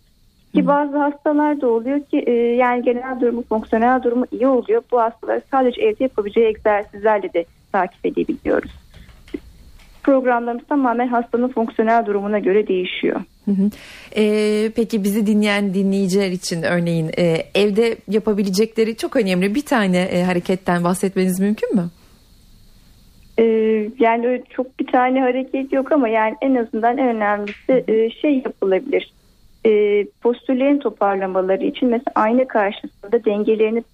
Ki 0.55 0.67
bazı 0.67 0.99
hastalar 0.99 1.61
da 1.61 1.69
oluyor 1.69 2.01
ki 2.01 2.19
e, 2.27 2.33
yani 2.33 2.83
genel 2.83 3.21
durumu, 3.21 3.43
fonksiyonel 3.43 4.03
durumu 4.03 4.25
iyi 4.33 4.47
oluyor. 4.47 4.83
Bu 4.93 5.01
hastaları 5.01 5.43
sadece 5.51 5.83
evde 5.83 6.05
yapabileceği 6.05 6.47
egzersizlerle 6.47 7.33
de 7.33 7.45
takip 7.73 8.07
edebiliyoruz. 8.07 8.71
Programlarımız 10.03 10.67
tamamen 10.69 11.09
hastanın 11.09 11.49
fonksiyonel 11.49 12.07
durumuna 12.07 12.39
göre 12.39 12.69
değişiyor. 12.69 13.21
Hı 13.45 13.51
hı. 13.51 13.71
Ee, 14.17 14.71
peki 14.77 15.05
bizi 15.05 15.27
dinleyen 15.27 15.75
dinleyiciler 15.75 16.31
için 16.31 16.63
örneğin 16.63 17.11
e, 17.19 17.47
evde 17.55 17.97
yapabilecekleri 18.09 18.97
çok 18.97 19.17
önemli 19.17 19.55
bir 19.55 19.65
tane 19.65 19.99
e, 19.99 20.23
hareketten 20.23 20.85
bahsetmeniz 20.85 21.41
mümkün 21.41 21.77
mü? 21.77 21.85
Ee, 23.39 23.45
yani 23.99 24.43
çok 24.51 24.81
bir 24.81 24.87
tane 24.87 25.21
hareket 25.21 25.73
yok 25.73 25.93
ama 25.93 26.09
yani 26.09 26.35
en 26.43 26.55
azından 26.55 26.99
en 26.99 27.17
önemlisi 27.17 27.85
e, 27.89 28.11
şey 28.11 28.35
yapılabilir. 28.35 29.13
E, 29.67 30.05
postürlerin 30.23 30.79
toparlamaları 30.79 31.65
için 31.65 31.89
mesela 31.89 32.13
ayna 32.15 32.49
karşısında 32.49 33.25
dengelerini 33.25 33.85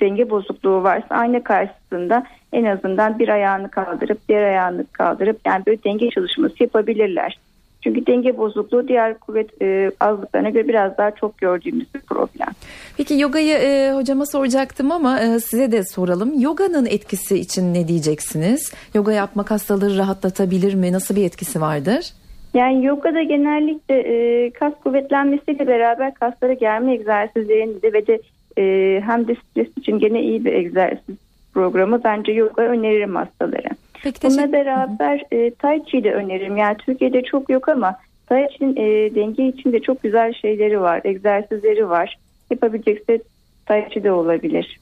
denge 0.00 0.30
bozukluğu 0.30 0.82
varsa 0.82 1.14
ayna 1.14 1.44
karşısında 1.44 2.26
en 2.52 2.64
azından 2.64 3.18
bir 3.18 3.28
ayağını 3.28 3.70
kaldırıp 3.70 4.28
diğer 4.28 4.42
ayağını 4.42 4.86
kaldırıp 4.92 5.40
yani 5.46 5.66
böyle 5.66 5.84
denge 5.84 6.10
çalışması 6.10 6.54
yapabilirler. 6.60 7.38
Çünkü 7.86 8.06
denge 8.06 8.36
bozukluğu 8.36 8.88
diğer 8.88 9.18
kuvvet 9.18 9.62
e, 9.62 9.90
azlıklarına 10.00 10.50
göre 10.50 10.68
biraz 10.68 10.98
daha 10.98 11.10
çok 11.10 11.38
gördüğümüz 11.38 11.94
bir 11.94 12.00
problem. 12.00 12.48
Peki 12.96 13.14
yogayı 13.14 13.54
e, 13.54 13.92
hocama 13.92 14.26
soracaktım 14.26 14.92
ama 14.92 15.20
e, 15.20 15.40
size 15.40 15.72
de 15.72 15.84
soralım. 15.84 16.40
Yoganın 16.40 16.86
etkisi 16.86 17.38
için 17.38 17.74
ne 17.74 17.88
diyeceksiniz? 17.88 18.72
Yoga 18.94 19.12
yapmak 19.12 19.50
hastaları 19.50 19.96
rahatlatabilir 19.96 20.74
mi? 20.74 20.92
Nasıl 20.92 21.16
bir 21.16 21.24
etkisi 21.24 21.60
vardır? 21.60 22.12
Yani 22.56 22.84
yogada 22.84 23.22
genellikle 23.22 23.94
e, 23.94 24.50
kas 24.50 24.72
kuvvetlenmesiyle 24.84 25.66
beraber 25.66 26.14
kaslara 26.14 26.52
germe 26.52 26.94
egzersizlerinde 26.94 27.92
ve 27.92 28.06
de 28.06 28.20
e, 28.58 29.00
hem 29.06 29.28
de 29.28 29.34
stres 29.34 29.68
için 29.76 29.98
gene 29.98 30.22
iyi 30.22 30.44
bir 30.44 30.52
egzersiz 30.52 31.16
programı. 31.54 32.04
Bence 32.04 32.32
yoga 32.32 32.62
öneririm 32.62 33.14
hastalara. 33.14 33.68
Peki, 34.02 34.22
Bununla 34.22 34.52
beraber 34.52 35.24
e, 35.32 35.50
Tai 35.50 35.84
Chi 35.86 36.04
de 36.04 36.12
öneririm. 36.12 36.56
Yani 36.56 36.76
Türkiye'de 36.76 37.22
çok 37.22 37.50
yok 37.50 37.68
ama 37.68 37.96
Tai 38.26 38.48
Chi'nin 38.48 38.76
e, 38.76 39.14
denge 39.14 39.48
için 39.48 39.72
de 39.72 39.80
çok 39.80 40.02
güzel 40.02 40.32
şeyleri 40.32 40.80
var, 40.80 41.00
egzersizleri 41.04 41.88
var. 41.88 42.18
Yapabilecekse 42.50 43.18
Tai 43.66 43.88
Chi 43.90 44.04
de 44.04 44.12
olabilir. 44.12 44.80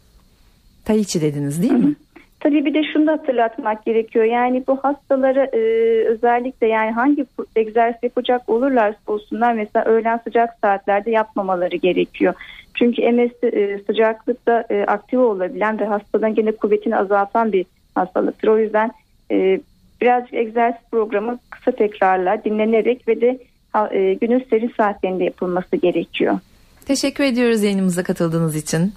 Tai 0.85 1.05
Chi 1.05 1.21
dediniz 1.21 1.63
değil 1.63 1.73
mi? 1.73 1.95
Tabii 2.45 2.65
bir 2.65 2.75
de 2.75 2.83
şunu 2.93 3.07
da 3.07 3.13
hatırlatmak 3.13 3.85
gerekiyor. 3.85 4.25
Yani 4.25 4.65
bu 4.69 4.77
hastalara 4.83 5.45
e, 5.45 5.59
özellikle 6.05 6.67
yani 6.67 6.91
hangi 6.91 7.27
egzersiz 7.57 8.03
yapacak 8.03 8.49
olurlarsa 8.49 8.99
olsunlar 9.07 9.53
mesela 9.53 9.85
öğlen 9.85 10.21
sıcak 10.25 10.51
saatlerde 10.61 11.11
yapmamaları 11.11 11.77
gerekiyor. 11.77 12.35
Çünkü 12.75 13.13
MS 13.13 13.53
e, 13.53 13.81
sıcaklıkta 13.87 14.65
e, 14.71 14.83
aktif 14.83 15.19
olabilen 15.19 15.81
ve 15.81 15.85
hastadan 15.85 16.35
gene 16.35 16.53
kuvvetini 16.53 16.97
azaltan 16.97 17.53
bir 17.53 17.67
hastalıktır. 17.95 18.49
O 18.49 18.59
yüzden 18.59 18.91
e, 19.31 19.61
birazcık 20.01 20.35
egzersiz 20.35 20.83
programı 20.91 21.39
kısa 21.51 21.71
tekrarlar 21.71 22.45
dinlenerek 22.45 23.09
ve 23.09 23.21
de 23.21 23.39
e, 23.93 24.15
günün 24.15 24.47
serin 24.51 24.73
saatlerinde 24.77 25.25
yapılması 25.25 25.77
gerekiyor. 25.77 26.39
Teşekkür 26.87 27.25
ediyoruz 27.25 27.63
yayınımıza 27.63 28.03
katıldığınız 28.03 28.57
için. 28.57 28.93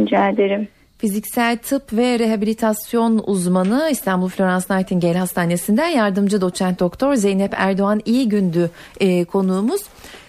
Rica 0.00 0.28
ederim. 0.28 0.68
Fiziksel 0.98 1.58
tıp 1.58 1.92
ve 1.92 2.18
rehabilitasyon 2.18 3.22
uzmanı 3.26 3.88
İstanbul 3.90 4.28
Florence 4.28 4.66
Nightingale 4.70 5.18
Hastanesi'nden 5.18 5.88
yardımcı 5.88 6.40
doçent 6.40 6.80
doktor 6.80 7.14
Zeynep 7.14 7.54
Erdoğan 7.56 8.00
iyi 8.04 8.28
gündü 8.28 8.70
e, 9.00 9.24
konuğumuz. 9.24 9.80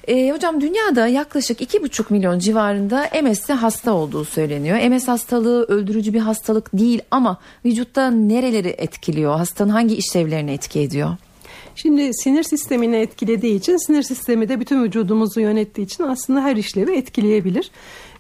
E, 0.08 0.32
hocam 0.32 0.62
dünyada 0.62 1.08
yaklaşık 1.08 1.62
2,5 1.62 2.06
milyon 2.10 2.40
civarında 2.40 3.10
MS'de 3.24 3.54
hasta 3.54 3.94
olduğu 3.94 4.26
söyleniyor. 4.26 4.90
MS 4.90 5.08
hastalığı 5.08 5.64
öldürücü 5.64 6.14
bir 6.14 6.20
hastalık 6.20 6.74
değil 6.74 7.02
ama 7.12 7.38
vücutta 7.66 8.12
nereleri 8.12 8.70
etkiliyor? 8.70 9.38
Hastanın 9.38 9.72
hangi 9.72 9.96
işlevlerini 9.96 10.52
etki 10.52 10.80
ediyor? 10.80 11.10
Şimdi 11.76 12.14
sinir 12.14 12.44
sistemini 12.44 12.96
etkilediği 12.96 13.56
için 13.56 13.88
sinir 13.88 14.04
sistemi 14.04 14.50
de 14.50 14.60
bütün 14.60 14.84
vücudumuzu 14.84 15.40
yönettiği 15.40 15.86
için 15.86 16.04
aslında 16.04 16.42
her 16.42 16.56
işlevi 16.56 16.92
etkileyebilir. 16.92 17.72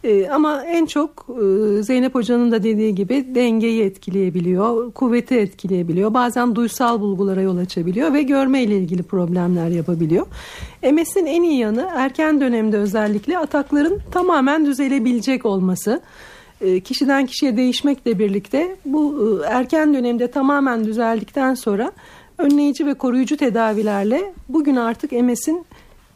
Ee, 0.03 0.27
ama 0.29 0.63
en 0.63 0.85
çok 0.85 1.25
e, 1.29 1.83
Zeynep 1.83 2.15
Hoca'nın 2.15 2.51
da 2.51 2.63
dediği 2.63 2.95
gibi 2.95 3.35
dengeyi 3.35 3.83
etkileyebiliyor, 3.83 4.91
kuvveti 4.91 5.35
etkileyebiliyor. 5.35 6.13
Bazen 6.13 6.55
duysal 6.55 7.01
bulgulara 7.01 7.41
yol 7.41 7.57
açabiliyor 7.57 8.13
ve 8.13 8.21
görme 8.21 8.63
ile 8.63 8.77
ilgili 8.77 9.03
problemler 9.03 9.69
yapabiliyor. 9.69 10.27
MS'in 10.91 11.25
en 11.25 11.43
iyi 11.43 11.59
yanı 11.59 11.89
erken 11.95 12.41
dönemde 12.41 12.77
özellikle 12.77 13.37
atakların 13.37 13.99
tamamen 14.11 14.65
düzelebilecek 14.65 15.45
olması 15.45 16.01
e, 16.61 16.79
kişiden 16.79 17.25
kişiye 17.25 17.57
değişmekle 17.57 18.19
birlikte 18.19 18.75
bu 18.85 19.15
e, 19.43 19.47
erken 19.47 19.93
dönemde 19.93 20.31
tamamen 20.31 20.85
düzeldikten 20.85 21.53
sonra 21.53 21.91
önleyici 22.37 22.85
ve 22.85 22.93
koruyucu 22.93 23.37
tedavilerle 23.37 24.33
bugün 24.49 24.75
artık 24.75 25.11
MS'in 25.11 25.65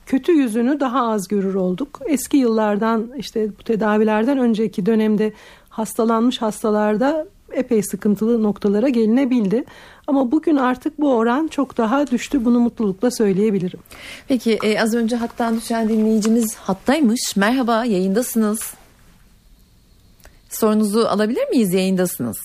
kötü 0.05 0.31
yüzünü 0.31 0.79
daha 0.79 1.11
az 1.11 1.27
görür 1.27 1.55
olduk. 1.55 1.99
Eski 2.05 2.37
yıllardan 2.37 3.11
işte 3.17 3.49
bu 3.59 3.63
tedavilerden 3.63 4.37
önceki 4.37 4.85
dönemde 4.85 5.33
hastalanmış 5.69 6.41
hastalarda 6.41 7.25
epey 7.51 7.83
sıkıntılı 7.83 8.43
noktalara 8.43 8.89
gelinebildi. 8.89 9.63
Ama 10.07 10.31
bugün 10.31 10.55
artık 10.55 10.99
bu 10.99 11.15
oran 11.15 11.47
çok 11.47 11.77
daha 11.77 12.07
düştü. 12.07 12.45
Bunu 12.45 12.59
mutlulukla 12.59 13.11
söyleyebilirim. 13.11 13.79
Peki 14.27 14.59
e, 14.63 14.81
az 14.81 14.93
önce 14.93 15.15
hattan 15.15 15.57
düşen 15.57 15.89
dinleyicimiz 15.89 16.55
hattaymış. 16.55 17.35
Merhaba 17.35 17.85
yayındasınız. 17.85 18.73
Sorunuzu 20.49 20.99
alabilir 20.99 21.49
miyiz? 21.49 21.73
Yayındasınız. 21.73 22.37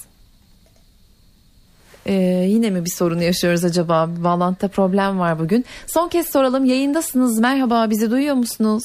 Ee, 2.09 2.47
yine 2.49 2.71
mi 2.71 2.85
bir 2.85 2.91
sorun 2.91 3.21
yaşıyoruz 3.21 3.65
acaba? 3.65 4.11
Bir 4.17 4.25
bağlantıda 4.25 4.69
problem 4.69 5.19
var 5.19 5.39
bugün. 5.39 5.65
Son 5.87 6.09
kez 6.09 6.29
soralım. 6.29 6.65
Yayındasınız. 6.65 7.41
Merhaba. 7.41 7.91
Bizi 7.91 8.11
duyuyor 8.11 8.35
musunuz? 8.35 8.83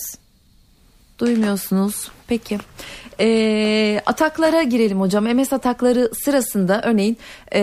Duymuyorsunuz. 1.19 2.11
Peki. 2.27 2.57
Ee, 3.19 4.01
ataklara 4.05 4.63
girelim 4.63 4.99
hocam. 4.99 5.23
MS 5.23 5.53
atakları 5.53 6.09
sırasında 6.13 6.81
örneğin 6.83 7.17
e, 7.53 7.61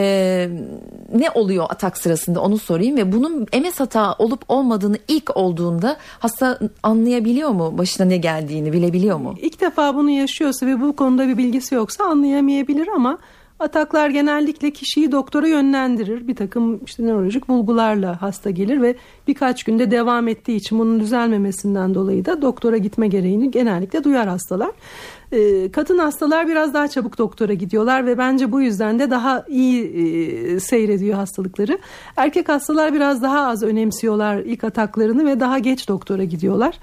ne 1.14 1.30
oluyor 1.30 1.66
atak 1.68 1.98
sırasında 1.98 2.40
onu 2.40 2.58
sorayım 2.58 2.96
ve 2.96 3.12
bunun 3.12 3.40
MS 3.40 3.80
hata 3.80 4.14
olup 4.18 4.44
olmadığını 4.48 4.98
ilk 5.08 5.36
olduğunda 5.36 5.96
hasta 6.18 6.58
anlayabiliyor 6.82 7.50
mu? 7.50 7.78
Başına 7.78 8.06
ne 8.06 8.16
geldiğini 8.16 8.72
bilebiliyor 8.72 9.18
mu? 9.18 9.34
İlk 9.42 9.60
defa 9.60 9.94
bunu 9.94 10.10
yaşıyorsa 10.10 10.66
ve 10.66 10.80
bu 10.80 10.96
konuda 10.96 11.28
bir 11.28 11.38
bilgisi 11.38 11.74
yoksa 11.74 12.04
anlayamayabilir 12.04 12.88
ama 12.88 13.18
Ataklar 13.60 14.10
genellikle 14.10 14.70
kişiyi 14.70 15.12
doktora 15.12 15.48
yönlendirir. 15.48 16.28
Bir 16.28 16.36
takım 16.36 16.80
işte 16.84 17.06
nörolojik 17.06 17.48
bulgularla 17.48 18.22
hasta 18.22 18.50
gelir 18.50 18.82
ve 18.82 18.96
birkaç 19.28 19.64
günde 19.64 19.90
devam 19.90 20.28
ettiği 20.28 20.56
için 20.56 20.78
bunun 20.78 21.00
düzelmemesinden 21.00 21.94
dolayı 21.94 22.24
da 22.24 22.42
doktora 22.42 22.76
gitme 22.76 23.08
gereğini 23.08 23.50
genellikle 23.50 24.04
duyar 24.04 24.28
hastalar. 24.28 24.70
Ee, 25.32 25.72
kadın 25.72 25.98
hastalar 25.98 26.48
biraz 26.48 26.74
daha 26.74 26.88
çabuk 26.88 27.18
doktora 27.18 27.54
gidiyorlar 27.54 28.06
ve 28.06 28.18
bence 28.18 28.52
bu 28.52 28.60
yüzden 28.60 28.98
de 28.98 29.10
daha 29.10 29.44
iyi 29.48 29.84
e, 29.84 30.60
seyrediyor 30.60 31.16
hastalıkları. 31.16 31.78
Erkek 32.16 32.48
hastalar 32.48 32.94
biraz 32.94 33.22
daha 33.22 33.46
az 33.46 33.62
önemsiyorlar 33.62 34.38
ilk 34.38 34.64
ataklarını 34.64 35.26
ve 35.26 35.40
daha 35.40 35.58
geç 35.58 35.88
doktora 35.88 36.24
gidiyorlar. 36.24 36.78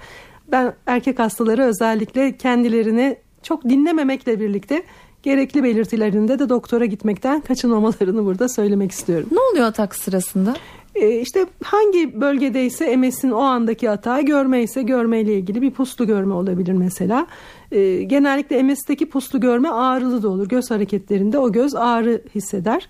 Ben 0.52 0.74
erkek 0.86 1.18
hastaları 1.18 1.62
özellikle 1.62 2.36
kendilerini 2.36 3.16
çok 3.42 3.64
dinlememekle 3.64 4.40
birlikte 4.40 4.82
gerekli 5.28 5.62
belirtilerinde 5.62 6.38
de 6.38 6.48
doktora 6.48 6.84
gitmekten 6.84 7.40
kaçınmamalarını 7.40 8.24
burada 8.24 8.48
söylemek 8.48 8.92
istiyorum. 8.92 9.28
Ne 9.32 9.38
oluyor 9.40 9.66
atak 9.66 9.94
sırasında? 9.94 10.54
E, 10.94 11.20
işte 11.20 11.46
hangi 11.62 12.20
bölgedeyse 12.20 12.96
MS'in 12.96 13.30
o 13.30 13.40
andaki 13.40 13.88
hata 13.88 14.20
görme 14.20 14.62
ise 14.62 14.82
görmeyle 14.82 15.34
ilgili 15.34 15.62
bir 15.62 15.70
puslu 15.70 16.06
görme 16.06 16.34
olabilir 16.34 16.72
mesela. 16.72 17.26
E, 17.72 18.02
genellikle 18.02 18.62
MS'teki 18.62 19.08
puslu 19.08 19.40
görme 19.40 19.68
ağrılı 19.68 20.22
da 20.22 20.28
olur. 20.28 20.48
Göz 20.48 20.70
hareketlerinde 20.70 21.38
o 21.38 21.52
göz 21.52 21.74
ağrı 21.74 22.22
hisseder. 22.34 22.88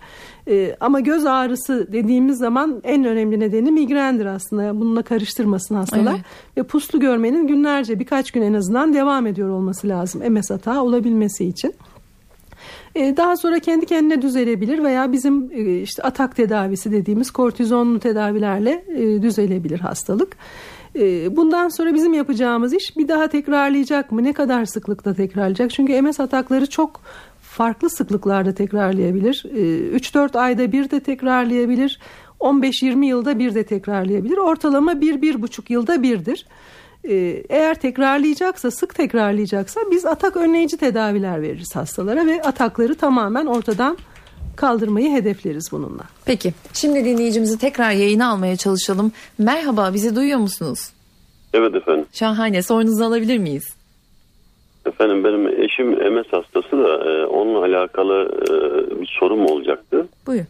E, 0.49 0.77
ama 0.81 1.01
göz 1.01 1.27
ağrısı 1.27 1.93
dediğimiz 1.93 2.39
zaman 2.39 2.81
en 2.85 3.05
önemli 3.05 3.41
nedeni 3.41 3.71
migrendir 3.71 4.27
aslında. 4.27 4.81
Bununla 4.81 5.03
karıştırmasın 5.03 5.75
hastalar. 5.75 6.15
Evet. 6.15 6.57
Ve 6.57 6.63
puslu 6.63 7.01
görmenin 7.01 7.47
günlerce 7.47 7.99
birkaç 7.99 8.31
gün 8.31 8.43
en 8.43 8.55
azından 8.55 8.95
devam 8.95 9.27
ediyor 9.27 9.49
olması 9.49 9.89
lazım 9.89 10.33
MS 10.33 10.51
hata 10.51 10.83
olabilmesi 10.83 11.45
için. 11.45 11.75
E, 12.95 13.17
daha 13.17 13.37
sonra 13.37 13.59
kendi 13.59 13.87
kendine 13.87 14.23
düzelebilir 14.23 14.85
veya 14.85 15.13
bizim 15.13 15.51
e, 15.53 15.81
işte 15.81 16.03
atak 16.03 16.37
tedavisi 16.37 16.93
dediğimiz 16.93 17.31
kortizonlu 17.31 17.99
tedavilerle 17.99 18.85
e, 18.89 19.23
düzelebilir 19.23 19.81
hastalık. 19.81 20.37
Bundan 21.31 21.69
sonra 21.69 21.95
bizim 21.95 22.15
yapacağımız 22.15 22.75
iş 22.75 22.97
bir 22.97 23.09
daha 23.09 23.29
tekrarlayacak 23.29 24.13
mı? 24.13 24.25
Ne 24.25 24.33
kadar 24.33 24.65
sıklıkta 24.65 25.15
tekrarlayacak? 25.15 25.71
Çünkü 25.71 26.03
MS 26.03 26.21
atakları 26.21 26.67
çok 26.67 27.01
farklı 27.43 27.91
sıklıklarda 27.91 28.55
tekrarlayabilir. 28.55 29.45
3-4 29.95 30.39
ayda 30.39 30.73
bir 30.73 30.91
de 30.91 31.01
tekrarlayabilir. 31.01 32.01
15-20 32.41 33.05
yılda 33.05 33.39
bir 33.39 33.55
de 33.55 33.67
tekrarlayabilir. 33.67 34.37
Ortalama 34.37 34.93
1-1,5 34.93 35.73
yılda 35.73 36.03
birdir. 36.03 36.47
Ee, 37.05 37.43
eğer 37.49 37.75
tekrarlayacaksa, 37.75 38.71
sık 38.71 38.95
tekrarlayacaksa 38.95 39.81
biz 39.91 40.07
atak 40.07 40.37
önleyici 40.37 40.77
tedaviler 40.77 41.43
veririz 41.43 41.77
hastalara 41.77 42.27
ve 42.27 42.43
atakları 42.43 42.95
tamamen 42.95 43.47
ortadan 43.47 43.99
kaldırmayı 44.57 45.13
hedefleriz 45.13 45.69
bununla. 45.73 46.03
Peki 46.25 46.53
şimdi 46.73 47.05
dinleyicimizi 47.05 47.59
tekrar 47.59 47.91
yayına 47.91 48.31
almaya 48.31 48.57
çalışalım. 48.57 49.13
Merhaba 49.39 49.95
bizi 49.95 50.17
duyuyor 50.17 50.39
musunuz? 50.39 50.91
Evet 51.55 51.75
efendim. 51.75 52.07
Şahane 52.13 52.63
sorunuzu 52.63 53.05
alabilir 53.05 53.39
miyiz? 53.39 53.77
Efendim 54.87 55.25
benim 55.25 55.63
eşim 55.63 55.91
MS 55.91 56.27
hastası 56.31 56.73
da 56.73 57.11
e, 57.11 57.27
onunla 57.27 57.65
alakalı 57.65 58.43
e, 58.43 59.01
bir 59.01 59.17
sorum 59.21 59.47
olacaktı. 59.47 60.09
Buyur. 60.27 60.45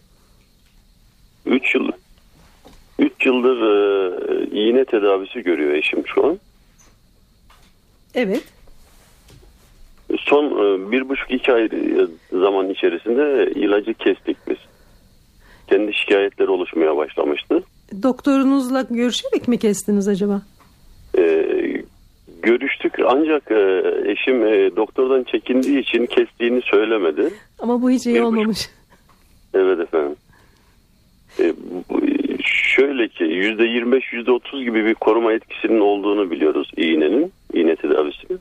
3 1.46 1.74
yıl 1.74 1.88
3 2.98 3.26
yıldır 3.26 3.62
e, 3.62 4.46
iğne 4.50 4.84
tedavisi 4.84 5.42
görüyor 5.42 5.74
eşim 5.74 6.06
şu 6.06 6.26
an. 6.26 6.38
Evet. 8.14 8.44
Son 10.18 10.44
e, 10.44 10.90
bir 10.90 11.08
buçuk 11.08 11.30
iki 11.30 11.52
ay 11.52 11.68
zaman 12.32 12.70
içerisinde 12.70 13.50
ilacı 13.50 13.94
kestik 13.94 14.36
biz. 14.48 14.56
Kendi 15.66 15.94
şikayetleri 15.94 16.50
oluşmaya 16.50 16.96
başlamıştı. 16.96 17.62
Doktorunuzla 18.02 18.82
görüşerek 18.90 19.48
mi 19.48 19.58
kestiniz 19.58 20.08
acaba? 20.08 20.42
Ee, 21.18 21.82
görüştük 22.42 22.92
ancak 23.06 23.50
e, 23.50 23.82
eşim 24.04 24.46
e, 24.46 24.76
doktordan 24.76 25.22
çekindiği 25.24 25.78
için 25.78 26.06
kestiğini 26.06 26.62
söylemedi. 26.62 27.30
Ama 27.58 27.82
bu 27.82 27.90
hiç 27.90 28.06
iyi 28.06 28.14
bir 28.14 28.20
olmamış. 28.20 28.58
Buçuk... 28.58 28.70
Evet 29.54 29.80
efendim. 29.80 30.16
E, 31.40 31.52
bu, 31.90 32.00
şöyle 32.78 33.08
ki 33.08 33.24
yüzde 33.24 33.64
25 33.64 34.12
yüzde 34.12 34.30
30 34.30 34.64
gibi 34.64 34.84
bir 34.84 34.94
koruma 34.94 35.32
etkisinin 35.32 35.80
olduğunu 35.80 36.30
biliyoruz 36.30 36.70
iğnenin, 36.76 37.32
iğne 37.52 37.76
tedavisinin. 37.76 38.40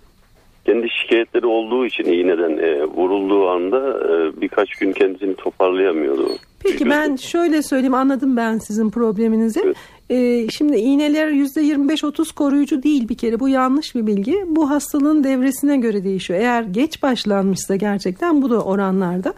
Kendi 0.66 0.90
şikayetleri 0.90 1.46
olduğu 1.46 1.86
için 1.86 2.04
iğneden 2.04 2.58
e, 2.58 2.84
vurulduğu 2.84 3.50
anda 3.50 3.78
e, 3.78 4.42
birkaç 4.42 4.70
gün 4.70 4.92
kendisini 4.92 5.36
toparlayamıyordu. 5.36 6.30
Peki 6.60 6.90
ben 6.90 7.16
şöyle 7.16 7.62
söyleyeyim 7.62 7.94
anladım 7.94 8.38
ben 8.38 8.58
sizin 8.58 8.90
probleminizi. 8.90 9.62
Evet. 9.66 9.78
Ee, 10.10 10.48
şimdi 10.50 10.78
iğneler 10.78 11.32
%25-30 11.32 12.34
koruyucu 12.34 12.84
değil 12.84 13.10
bir 13.10 13.18
kere 13.18 13.40
bu 13.40 13.50
yanlış 13.50 13.96
bir 13.96 14.08
bilgi. 14.08 14.46
Bu 14.48 14.70
hastalığın 14.70 15.24
devresine 15.24 15.78
göre 15.78 16.04
değişiyor. 16.04 16.40
Eğer 16.40 16.64
geç 16.64 17.04
başlanmışsa 17.04 17.76
gerçekten 17.76 18.42
bu 18.42 18.50
da 18.50 18.64
oranlarda. 18.64 19.34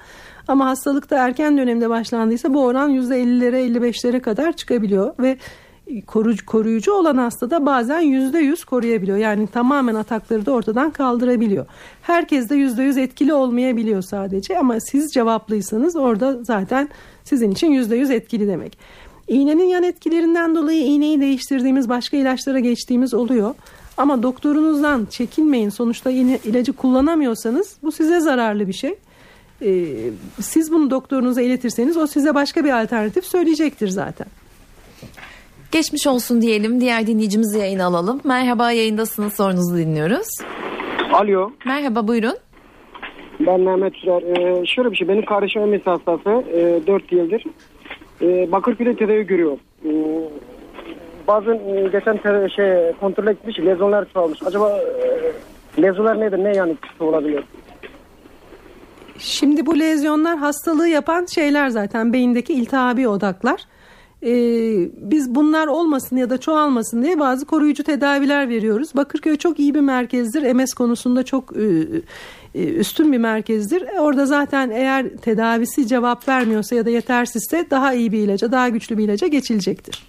Ama 0.49 0.65
hastalıkta 0.65 1.17
erken 1.17 1.57
dönemde 1.57 1.89
başlandıysa 1.89 2.53
bu 2.53 2.65
oran 2.65 2.91
%50'lere 2.91 3.67
55'lere 3.67 4.19
kadar 4.19 4.53
çıkabiliyor 4.53 5.13
ve 5.19 5.38
koruyucu, 6.07 6.45
koruyucu 6.45 6.93
olan 6.93 7.17
hastada 7.17 7.65
bazen 7.65 8.01
%100 8.01 8.65
koruyabiliyor. 8.65 9.17
Yani 9.17 9.47
tamamen 9.47 9.95
atakları 9.95 10.45
da 10.45 10.51
ortadan 10.51 10.91
kaldırabiliyor. 10.91 11.65
Herkes 12.01 12.49
de 12.49 12.55
%100 12.55 12.99
etkili 12.99 13.33
olmayabiliyor 13.33 14.01
sadece 14.01 14.59
ama 14.59 14.79
siz 14.79 15.13
cevaplıysanız 15.13 15.95
orada 15.95 16.43
zaten 16.43 16.89
sizin 17.23 17.51
için 17.51 17.71
%100 17.71 18.13
etkili 18.13 18.47
demek. 18.47 18.77
İğnenin 19.27 19.63
yan 19.63 19.83
etkilerinden 19.83 20.55
dolayı 20.55 20.85
iğneyi 20.85 21.21
değiştirdiğimiz 21.21 21.89
başka 21.89 22.17
ilaçlara 22.17 22.59
geçtiğimiz 22.59 23.13
oluyor. 23.13 23.55
Ama 23.97 24.23
doktorunuzdan 24.23 25.07
çekinmeyin. 25.09 25.69
Sonuçta 25.69 26.09
yine 26.09 26.39
ilacı 26.45 26.73
kullanamıyorsanız 26.73 27.75
bu 27.83 27.91
size 27.91 28.19
zararlı 28.19 28.67
bir 28.67 28.73
şey. 28.73 28.95
Ee, 29.62 29.95
siz 30.41 30.72
bunu 30.72 30.91
doktorunuza 30.91 31.41
iletirseniz 31.41 31.98
o 31.98 32.08
size 32.08 32.36
başka 32.36 32.63
bir 32.63 32.82
alternatif 32.82 33.26
söyleyecektir 33.26 33.88
zaten. 33.88 34.28
Geçmiş 35.72 36.08
olsun 36.08 36.41
diyelim. 36.41 36.82
Diğer 36.82 37.08
dinleyicimizi 37.08 37.60
yayına 37.60 37.86
alalım. 37.86 38.22
Merhaba 38.24 38.72
yayındasınız 38.72 39.34
sorunuzu 39.34 39.78
dinliyoruz. 39.78 40.28
Alo. 41.13 41.52
Merhaba 41.65 42.08
buyurun. 42.08 42.36
Ben 43.39 43.60
Mehmet 43.60 43.95
Sürer. 43.95 44.22
Ee, 44.22 44.65
şöyle 44.65 44.91
bir 44.91 44.95
şey 44.98 45.08
benim 45.08 45.26
kardeşim 45.26 45.62
MS 45.69 45.82
hastası. 45.86 46.30
E, 46.30 46.88
4 46.88 47.12
yıldır. 47.12 47.43
E, 48.22 48.52
Bakırköy'de 48.52 48.95
tedavi 48.95 49.28
görüyor. 49.28 49.58
E, 49.86 49.89
bazen 51.28 51.54
e, 51.54 51.88
geçen 51.91 52.17
te- 52.17 52.50
şey 52.56 52.91
kontrol 53.00 53.28
etmiş 53.28 53.60
lezyonlar 53.60 54.06
çoğalmış. 54.13 54.43
Acaba 54.45 54.80
e, 55.78 55.82
lezyonlar 55.82 56.19
nedir? 56.19 56.38
Ne 56.43 56.56
yani 56.58 56.76
olabilir? 57.00 57.43
Şimdi 59.19 59.65
bu 59.65 59.79
lezyonlar 59.79 60.38
hastalığı 60.38 60.88
yapan 60.88 61.25
şeyler 61.25 61.69
zaten 61.69 62.13
beyindeki 62.13 62.53
iltihabi 62.53 63.08
odaklar. 63.08 63.65
Ee, 64.23 64.89
biz 64.97 65.36
bunlar 65.36 65.67
olmasın 65.67 66.17
ya 66.17 66.29
da 66.29 66.38
çoğalmasın 66.38 67.03
diye 67.03 67.19
bazı 67.19 67.45
koruyucu 67.45 67.84
tedaviler 67.84 68.49
veriyoruz. 68.49 68.95
Bakırköy 68.95 69.38
çok 69.38 69.60
iyi 69.60 69.75
bir 69.75 69.79
merkezdir. 69.79 70.53
MS 70.53 70.73
konusunda 70.73 71.23
çok 71.23 71.58
e, 71.58 71.86
e, 72.55 72.63
üstün 72.63 73.12
bir 73.12 73.17
merkezdir. 73.17 73.84
Orada 73.99 74.25
zaten 74.25 74.69
eğer 74.69 75.10
tedavisi 75.17 75.88
cevap 75.88 76.27
vermiyorsa 76.27 76.75
ya 76.75 76.86
da 76.86 76.89
yetersizse 76.89 77.65
daha 77.69 77.93
iyi 77.93 78.12
bir 78.12 78.19
ilaca, 78.19 78.51
daha 78.51 78.69
güçlü 78.69 78.97
bir 78.97 79.03
ilaca 79.03 79.27
geçilecektir. 79.27 80.03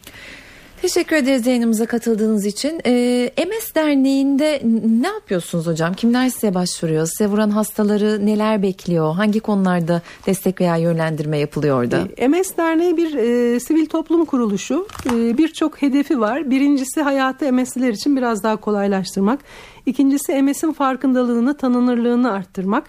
Teşekkür 0.82 1.16
ederiz 1.16 1.46
yayınımıza 1.46 1.86
katıldığınız 1.86 2.46
için. 2.46 2.80
Ee, 2.86 3.30
MS 3.38 3.74
Derneği'nde 3.74 4.62
ne 5.00 5.08
yapıyorsunuz 5.08 5.66
hocam? 5.66 5.94
Kimler 5.94 6.28
size 6.28 6.54
başvuruyor? 6.54 7.06
Size 7.06 7.26
vuran 7.26 7.50
hastaları 7.50 8.26
neler 8.26 8.62
bekliyor? 8.62 9.14
Hangi 9.14 9.40
konularda 9.40 10.02
destek 10.26 10.60
veya 10.60 10.76
yönlendirme 10.76 11.38
yapılıyor? 11.38 11.92
Ee, 12.18 12.28
MS 12.28 12.56
Derneği 12.56 12.96
bir 12.96 13.14
e, 13.14 13.60
sivil 13.60 13.86
toplum 13.86 14.24
kuruluşu. 14.24 14.86
E, 15.06 15.38
Birçok 15.38 15.82
hedefi 15.82 16.20
var. 16.20 16.50
Birincisi 16.50 17.02
hayatı 17.02 17.52
MS'liler 17.52 17.92
için 17.92 18.16
biraz 18.16 18.42
daha 18.42 18.56
kolaylaştırmak. 18.56 19.40
İkincisi 19.86 20.42
MS'in 20.42 20.72
farkındalığını, 20.72 21.56
tanınırlığını 21.56 22.32
arttırmak. 22.32 22.84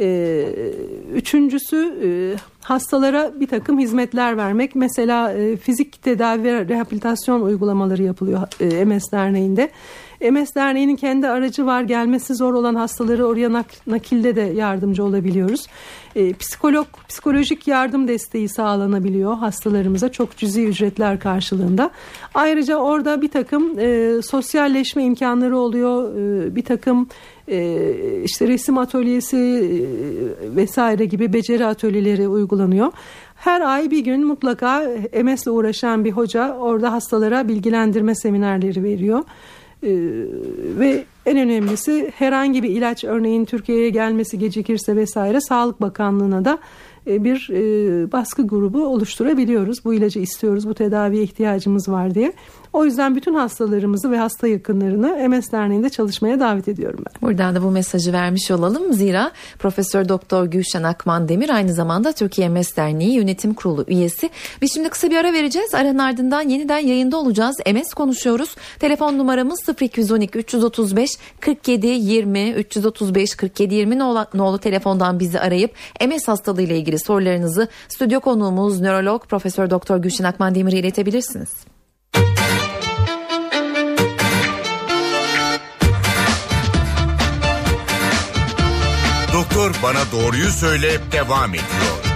Ee, 0.00 0.46
üçüncüsü 1.14 1.76
e, 2.04 2.08
hastalara 2.62 3.40
bir 3.40 3.46
takım 3.46 3.78
hizmetler 3.78 4.36
vermek. 4.36 4.74
Mesela 4.74 5.32
e, 5.32 5.56
fizik 5.56 6.02
tedavi 6.02 6.44
ve 6.44 6.68
rehabilitasyon 6.68 7.40
uygulamaları 7.40 8.02
yapılıyor 8.02 8.42
e, 8.60 8.84
MS 8.84 9.12
Derneği'nde. 9.12 9.70
MS 10.30 10.54
Derneği'nin 10.54 10.96
kendi 10.96 11.28
aracı 11.28 11.66
var. 11.66 11.82
Gelmesi 11.82 12.34
zor 12.34 12.54
olan 12.54 12.74
hastaları 12.74 13.26
oraya 13.26 13.48
nak- 13.48 13.86
nakilde 13.86 14.36
de 14.36 14.40
yardımcı 14.40 15.04
olabiliyoruz. 15.04 15.66
E, 16.16 16.32
psikolog, 16.32 16.86
psikolojik 17.08 17.68
yardım 17.68 18.08
desteği 18.08 18.48
sağlanabiliyor 18.48 19.36
hastalarımıza 19.36 20.12
çok 20.12 20.36
cüzi 20.36 20.64
ücretler 20.64 21.20
karşılığında. 21.20 21.90
Ayrıca 22.34 22.76
orada 22.76 23.22
bir 23.22 23.30
takım 23.30 23.78
e, 23.78 24.20
sosyalleşme 24.22 25.04
imkanları 25.04 25.58
oluyor. 25.58 26.16
E, 26.16 26.56
bir 26.56 26.64
takım 26.64 27.08
e, 27.48 28.22
işte 28.24 28.48
resim 28.48 28.78
atölyesi 28.78 29.36
e, 29.36 30.56
vesaire 30.56 31.04
gibi 31.04 31.32
beceri 31.32 31.66
atölyeleri 31.66 32.28
uygulanıyor. 32.28 32.92
Her 33.34 33.60
ay 33.60 33.90
bir 33.90 33.98
gün 33.98 34.26
mutlaka 34.26 34.86
MS'le 35.22 35.46
uğraşan 35.46 36.04
bir 36.04 36.12
hoca 36.12 36.54
orada 36.54 36.92
hastalara 36.92 37.48
bilgilendirme 37.48 38.14
seminerleri 38.14 38.84
veriyor. 38.84 39.22
Ee, 39.82 39.88
ve 40.78 41.04
en 41.26 41.38
önemlisi 41.38 42.12
herhangi 42.14 42.62
bir 42.62 42.70
ilaç 42.70 43.04
örneğin 43.04 43.44
Türkiye'ye 43.44 43.90
gelmesi 43.90 44.38
gecikirse 44.38 44.96
vesaire 44.96 45.40
Sağlık 45.40 45.80
Bakanlığı'na 45.80 46.44
da 46.44 46.58
e, 47.06 47.24
bir 47.24 47.48
e, 47.52 48.12
baskı 48.12 48.46
grubu 48.46 48.86
oluşturabiliyoruz. 48.86 49.84
Bu 49.84 49.94
ilacı 49.94 50.20
istiyoruz, 50.20 50.68
bu 50.68 50.74
tedaviye 50.74 51.22
ihtiyacımız 51.22 51.88
var 51.88 52.14
diye. 52.14 52.32
O 52.72 52.84
yüzden 52.84 53.16
bütün 53.16 53.34
hastalarımızı 53.34 54.10
ve 54.10 54.18
hasta 54.18 54.48
yakınlarını 54.48 55.28
MS 55.28 55.52
Derneği'nde 55.52 55.90
çalışmaya 55.90 56.40
davet 56.40 56.68
ediyorum 56.68 57.04
ben. 57.06 57.28
Buradan 57.28 57.54
da 57.54 57.62
bu 57.62 57.70
mesajı 57.70 58.12
vermiş 58.12 58.50
olalım. 58.50 58.92
Zira 58.92 59.30
Profesör 59.58 60.08
Doktor 60.08 60.46
Gülşen 60.46 60.82
Akman 60.82 61.28
Demir 61.28 61.50
aynı 61.50 61.74
zamanda 61.74 62.12
Türkiye 62.12 62.48
MS 62.48 62.76
Derneği 62.76 63.12
Yönetim 63.12 63.54
Kurulu 63.54 63.84
üyesi. 63.88 64.30
Biz 64.62 64.74
şimdi 64.74 64.88
kısa 64.88 65.10
bir 65.10 65.16
ara 65.16 65.32
vereceğiz. 65.32 65.74
Aranın 65.74 65.98
ardından 65.98 66.48
yeniden 66.48 66.78
yayında 66.78 67.16
olacağız. 67.16 67.56
MS 67.74 67.94
konuşuyoruz. 67.94 68.56
Telefon 68.78 69.18
numaramız 69.18 69.60
0212 69.80 70.38
335 70.38 71.18
47 71.40 71.86
20 71.86 72.50
335 72.50 73.34
47 73.34 73.74
20 73.74 73.98
nolu, 73.98 74.58
telefondan 74.58 75.20
bizi 75.20 75.40
arayıp 75.40 75.74
MS 76.06 76.28
hastalığı 76.28 76.62
ile 76.62 76.78
ilgili 76.78 76.98
sorularınızı 76.98 77.68
stüdyo 77.88 78.20
konuğumuz 78.20 78.80
nörolog 78.80 79.24
Profesör 79.24 79.70
Doktor 79.70 79.98
Gülşen 79.98 80.24
Akman 80.24 80.54
Demir'e 80.54 80.78
iletebilirsiniz. 80.78 81.71
Doktor 89.32 89.72
bana 89.82 90.12
doğruyu 90.12 90.50
söyle 90.50 91.00
devam 91.12 91.50
ediyor. 91.54 92.11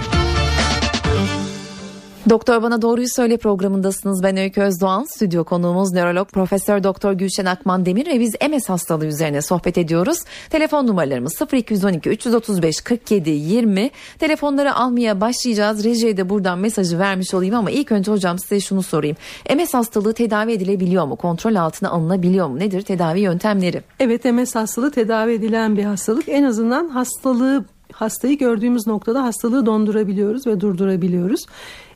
Doktor 2.29 2.63
Bana 2.63 2.81
Doğruyu 2.81 3.07
Söyle 3.09 3.37
programındasınız. 3.37 4.23
Ben 4.23 4.37
Öykü 4.37 4.61
Özdoğan. 4.61 5.03
Stüdyo 5.03 5.43
konuğumuz 5.43 5.93
nörolog 5.93 6.27
Profesör 6.27 6.83
Doktor 6.83 7.13
Gülşen 7.13 7.45
Akman 7.45 7.85
Demir 7.85 8.07
ve 8.07 8.19
biz 8.19 8.35
MS 8.49 8.69
hastalığı 8.69 9.05
üzerine 9.05 9.41
sohbet 9.41 9.77
ediyoruz. 9.77 10.17
Telefon 10.49 10.87
numaralarımız 10.87 11.41
0212 11.53 12.09
335 12.09 12.81
47 12.81 13.29
20. 13.29 13.91
Telefonları 14.19 14.75
almaya 14.75 15.21
başlayacağız. 15.21 15.83
Rejiye 15.83 16.17
de 16.17 16.29
buradan 16.29 16.59
mesajı 16.59 16.99
vermiş 16.99 17.33
olayım 17.33 17.55
ama 17.55 17.71
ilk 17.71 17.91
önce 17.91 18.11
hocam 18.11 18.39
size 18.39 18.59
şunu 18.59 18.83
sorayım. 18.83 19.17
MS 19.55 19.73
hastalığı 19.73 20.13
tedavi 20.13 20.51
edilebiliyor 20.51 21.05
mu? 21.05 21.15
Kontrol 21.15 21.55
altına 21.55 21.89
alınabiliyor 21.89 22.47
mu? 22.47 22.59
Nedir 22.59 22.81
tedavi 22.81 23.19
yöntemleri? 23.19 23.81
Evet 23.99 24.25
MS 24.25 24.55
hastalığı 24.55 24.91
tedavi 24.91 25.31
edilen 25.31 25.77
bir 25.77 25.83
hastalık. 25.83 26.29
En 26.29 26.43
azından 26.43 26.87
hastalığı 26.87 27.65
hastayı 27.91 28.37
gördüğümüz 28.37 28.87
noktada 28.87 29.23
hastalığı 29.23 29.65
dondurabiliyoruz 29.65 30.47
ve 30.47 30.61
durdurabiliyoruz. 30.61 31.45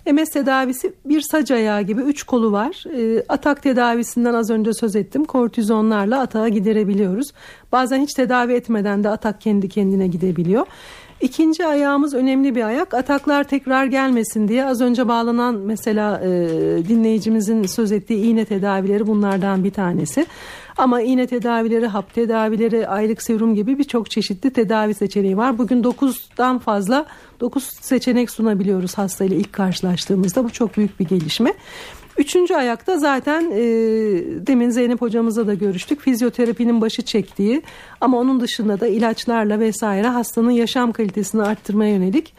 MS 0.06 0.30
tedavisi 0.30 0.94
bir 1.06 1.22
sac 1.22 1.52
ayağı 1.52 1.82
gibi 1.82 2.02
üç 2.02 2.24
kolu 2.24 2.52
var. 2.52 2.84
E, 2.98 3.24
atak 3.30 3.64
tedavisinden 3.64 4.34
az 4.34 4.50
önce 4.50 4.74
söz 4.74 4.96
ettim. 4.96 5.26
Kortizonlarla 5.26 6.22
atağı 6.22 6.50
giderebiliyoruz. 6.50 7.32
Bazen 7.72 8.00
hiç 8.00 8.14
tedavi 8.14 8.54
etmeden 8.54 9.04
de 9.04 9.10
atak 9.10 9.42
kendi 9.42 9.70
kendine 9.70 10.08
gidebiliyor. 10.08 10.68
İkinci 11.22 11.66
ayağımız 11.66 12.14
önemli 12.14 12.56
bir 12.56 12.64
ayak. 12.64 12.94
Ataklar 12.94 13.44
tekrar 13.44 13.86
gelmesin 13.86 14.48
diye 14.48 14.66
az 14.66 14.82
önce 14.82 15.08
bağlanan 15.08 15.56
mesela 15.56 16.20
e, 16.20 16.30
dinleyicimizin 16.88 17.64
söz 17.64 17.92
ettiği 17.92 18.24
iğne 18.24 18.46
tedavileri 18.46 19.08
bunlardan 19.08 19.64
bir 19.64 19.72
tanesi. 19.72 20.26
Ama 20.78 21.02
iğne 21.02 21.28
tedavileri, 21.28 21.88
hap 21.88 22.14
tedavileri, 22.14 22.88
aylık 22.88 23.24
serum 23.24 23.56
gibi 23.56 23.78
birçok 23.78 24.12
çeşitli 24.12 24.54
tedavi 24.54 24.94
seçeneği 24.94 25.38
var. 25.38 25.58
Bugün 25.58 25.84
9'dan 25.84 26.60
fazla 26.60 27.06
9 27.40 27.64
seçenek 27.64 28.30
sunabiliyoruz 28.30 28.98
hastayla 28.98 29.38
ilk 29.38 29.54
karşılaştığımızda. 29.54 30.44
Bu 30.44 30.50
çok 30.50 30.78
büyük 30.78 31.00
bir 31.00 31.06
gelişme. 31.06 31.54
Üçüncü 32.18 32.54
ayakta 32.54 32.98
zaten 32.98 33.52
e, 33.52 33.62
demin 34.48 34.70
Zeynep 34.70 35.02
hocamızla 35.02 35.48
da 35.48 35.54
görüştük. 35.54 36.02
Fizyoterapinin 36.02 36.82
başı 36.82 37.02
çektiği 37.02 37.62
ama 38.02 38.18
onun 38.18 38.42
dışında 38.42 38.80
da 38.80 38.88
ilaçlarla 38.88 39.60
vesaire 39.60 40.08
hastanın 40.08 40.52
yaşam 40.52 40.92
kalitesini 40.92 41.42
arttırmaya 41.42 41.96
yönelik 41.96 42.34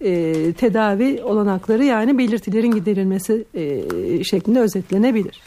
e, 0.00 0.32
tedavi 0.52 1.22
olanakları 1.24 1.84
yani 1.84 2.18
belirtilerin 2.18 2.70
giderilmesi 2.70 3.44
e, 3.54 4.24
şeklinde 4.24 4.60
özetlenebilir. 4.60 5.40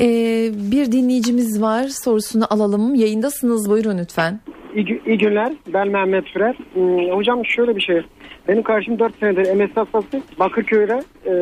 Ee, 0.00 0.50
bir 0.72 0.92
dinleyicimiz 0.92 1.62
var 1.62 1.86
sorusunu 1.88 2.44
alalım. 2.50 2.94
Yayındasınız 2.94 3.70
buyurun 3.70 3.98
lütfen. 3.98 4.40
İyi, 4.74 5.02
iyi 5.06 5.18
günler. 5.18 5.52
Ben 5.74 5.88
Mehmet 5.88 6.26
Sürer. 6.26 6.56
Hmm, 6.72 7.16
hocam 7.16 7.44
şöyle 7.44 7.76
bir 7.76 7.80
şey. 7.80 8.02
Benim 8.48 8.62
karşım 8.62 8.98
4 8.98 9.18
senedir 9.20 9.54
MS 9.54 9.76
hastası 9.76 10.22
Bakırköy'de 10.38 11.02
e, 11.26 11.32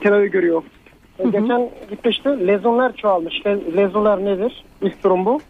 tedavi 0.00 0.30
görüyor. 0.30 0.62
E, 1.18 1.24
Geçen 1.24 1.70
gitmişti. 1.90 2.28
Lezyonlar 2.28 2.96
çoğalmış. 2.96 3.34
Le- 3.46 3.76
Lezyonlar 3.76 4.24
nedir? 4.24 4.64
İlk 4.82 5.04
durum 5.04 5.24
bu. 5.24 5.40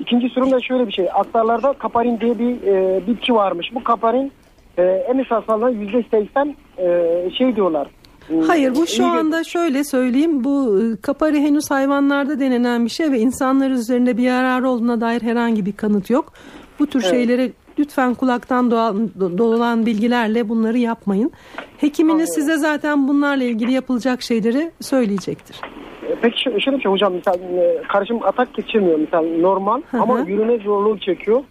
İkinci 0.00 0.34
durum 0.34 0.50
da 0.50 0.60
şöyle 0.60 0.86
bir 0.86 0.92
şey. 0.92 1.08
Aktarlarda 1.14 1.72
kaparin 1.72 2.20
diye 2.20 2.38
bir 2.38 2.66
e, 2.66 3.06
bitki 3.06 3.34
varmış. 3.34 3.66
Bu 3.74 3.84
kaparin 3.84 4.32
e, 4.78 5.12
MS 5.14 5.26
hastalığına 5.26 5.70
%80 5.70 6.54
e, 6.78 7.30
şey 7.30 7.56
diyorlar. 7.56 7.88
Hmm, 8.26 8.40
Hayır 8.40 8.74
bu 8.74 8.86
şu 8.86 9.06
anda 9.06 9.44
şöyle 9.44 9.84
söyleyeyim 9.84 10.44
bu 10.44 10.80
e, 10.80 11.00
kapari 11.02 11.40
henüz 11.40 11.70
hayvanlarda 11.70 12.40
denenen 12.40 12.84
bir 12.84 12.90
şey 12.90 13.12
ve 13.12 13.18
insanlar 13.18 13.70
üzerinde 13.70 14.16
bir 14.16 14.22
yararı 14.22 14.68
olduğuna 14.68 15.00
dair 15.00 15.22
herhangi 15.22 15.66
bir 15.66 15.72
kanıt 15.72 16.10
yok. 16.10 16.32
Bu 16.78 16.86
tür 16.86 17.00
şeyleri 17.02 17.52
lütfen 17.78 18.14
kulaktan 18.14 18.70
doğan, 18.70 19.10
do- 19.20 19.38
dolan 19.38 19.86
bilgilerle 19.86 20.48
bunları 20.48 20.78
yapmayın. 20.78 21.32
Hekiminiz 21.78 22.34
size 22.34 22.56
zaten 22.56 23.08
bunlarla 23.08 23.44
ilgili 23.44 23.72
yapılacak 23.72 24.22
şeyleri 24.22 24.70
söyleyecektir. 24.80 25.60
E, 26.08 26.14
Peki 26.22 26.42
şöyle, 26.42 26.76
bir 26.76 26.82
şey 26.82 26.92
hocam 26.92 27.12
mesela 27.14 27.36
e, 27.62 27.82
karışım 27.92 28.22
atak 28.22 28.54
geçirmiyor 28.54 28.98
mesela 28.98 29.22
normal 29.40 29.82
ama 29.92 30.20
yürüme 30.20 30.58
zorluğu 30.58 30.98
çekiyor. 30.98 31.42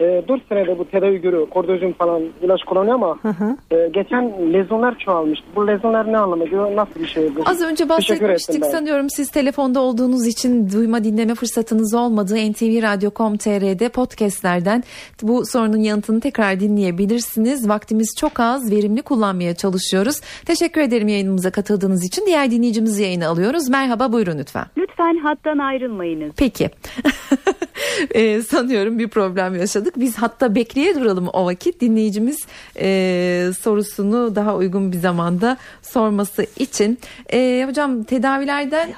E, 0.00 0.22
4 0.28 0.48
senede 0.48 0.78
bu 0.78 0.84
tedavi 0.84 1.20
görüyor. 1.20 1.48
Kordozin 1.50 1.92
falan 1.92 2.22
ilaç 2.42 2.62
kullanıyor 2.62 2.94
ama 2.94 3.18
Hı 3.22 3.28
hı. 3.28 3.56
e, 3.70 3.88
geçen 3.88 4.52
lezyonlar 4.52 4.98
çoğalmıştı. 4.98 5.46
Bu 5.56 5.68
lezyonlar 5.68 6.12
ne 6.12 6.18
anlama 6.18 6.44
geliyor? 6.44 6.76
Nasıl 6.76 7.00
bir 7.00 7.06
şey? 7.06 7.36
bu? 7.36 7.42
Az 7.46 7.62
önce 7.62 7.88
bahsetmiştik 7.88 8.66
sanıyorum 8.66 9.10
siz 9.10 9.30
telefonda 9.30 9.80
olduğunuz 9.80 10.26
için 10.26 10.70
duyma 10.72 11.04
dinleme 11.04 11.34
fırsatınız 11.34 11.94
olmadığı 11.94 12.50
ntvradio.com.tr'de 12.50 13.88
podcastlerden 13.88 14.84
bu 15.22 15.46
sorunun 15.46 15.80
yanıtını 15.80 16.20
tekrar 16.20 16.60
dinleyebilirsiniz. 16.60 17.68
Vaktimiz 17.68 18.14
çok 18.18 18.40
az 18.40 18.70
verimli 18.70 19.02
kullanmaya 19.02 19.54
çalışıyoruz. 19.54 20.20
Teşekkür 20.44 20.80
ederim 20.80 21.08
yayınımıza 21.08 21.50
katıldığınız 21.50 22.04
için. 22.04 22.26
Diğer 22.26 22.50
dinleyicimizi 22.50 23.02
yayına 23.02 23.28
alıyoruz. 23.28 23.68
Merhaba 23.68 24.12
buyurun 24.12 24.38
lütfen. 24.38 24.64
Lütfen 24.76 25.16
hattan 25.16 25.58
ayrılmayınız. 25.58 26.32
Peki. 26.36 26.70
Ee, 28.14 28.42
sanıyorum 28.42 28.98
bir 28.98 29.08
problem 29.08 29.54
yaşadık. 29.54 29.89
Biz 29.96 30.16
hatta 30.16 30.54
bekleye 30.54 30.94
duralım 30.94 31.28
o 31.32 31.44
vakit. 31.46 31.80
Dinleyicimiz 31.80 32.38
e, 32.80 33.50
sorusunu 33.60 34.34
daha 34.34 34.56
uygun 34.56 34.92
bir 34.92 34.98
zamanda 34.98 35.56
sorması 35.82 36.46
için. 36.58 36.98
E, 37.32 37.64
hocam 37.68 38.02
tedavilerden 38.02 38.90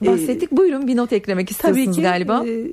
bahsettik. 0.00 0.52
Buyurun 0.52 0.86
bir 0.88 0.96
not 0.96 1.12
eklemek 1.12 1.50
istiyorsunuz 1.50 1.86
Tabii 1.86 1.96
ki. 1.96 2.02
galiba. 2.02 2.44
e, 2.46 2.66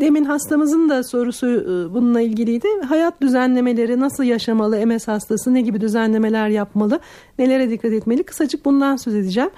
demin 0.00 0.24
hastamızın 0.24 0.88
da 0.88 1.04
sorusu 1.04 1.46
e, 1.46 1.94
bununla 1.94 2.20
ilgiliydi. 2.20 2.68
Hayat 2.88 3.20
düzenlemeleri 3.20 4.00
nasıl 4.00 4.24
yaşamalı 4.24 4.86
MS 4.86 5.08
hastası, 5.08 5.54
ne 5.54 5.60
gibi 5.60 5.80
düzenlemeler 5.80 6.48
yapmalı, 6.48 7.00
nelere 7.38 7.70
dikkat 7.70 7.92
etmeli? 7.92 8.22
Kısacık 8.22 8.64
bundan 8.64 8.96
söz 8.96 9.14
edeceğim. 9.14 9.50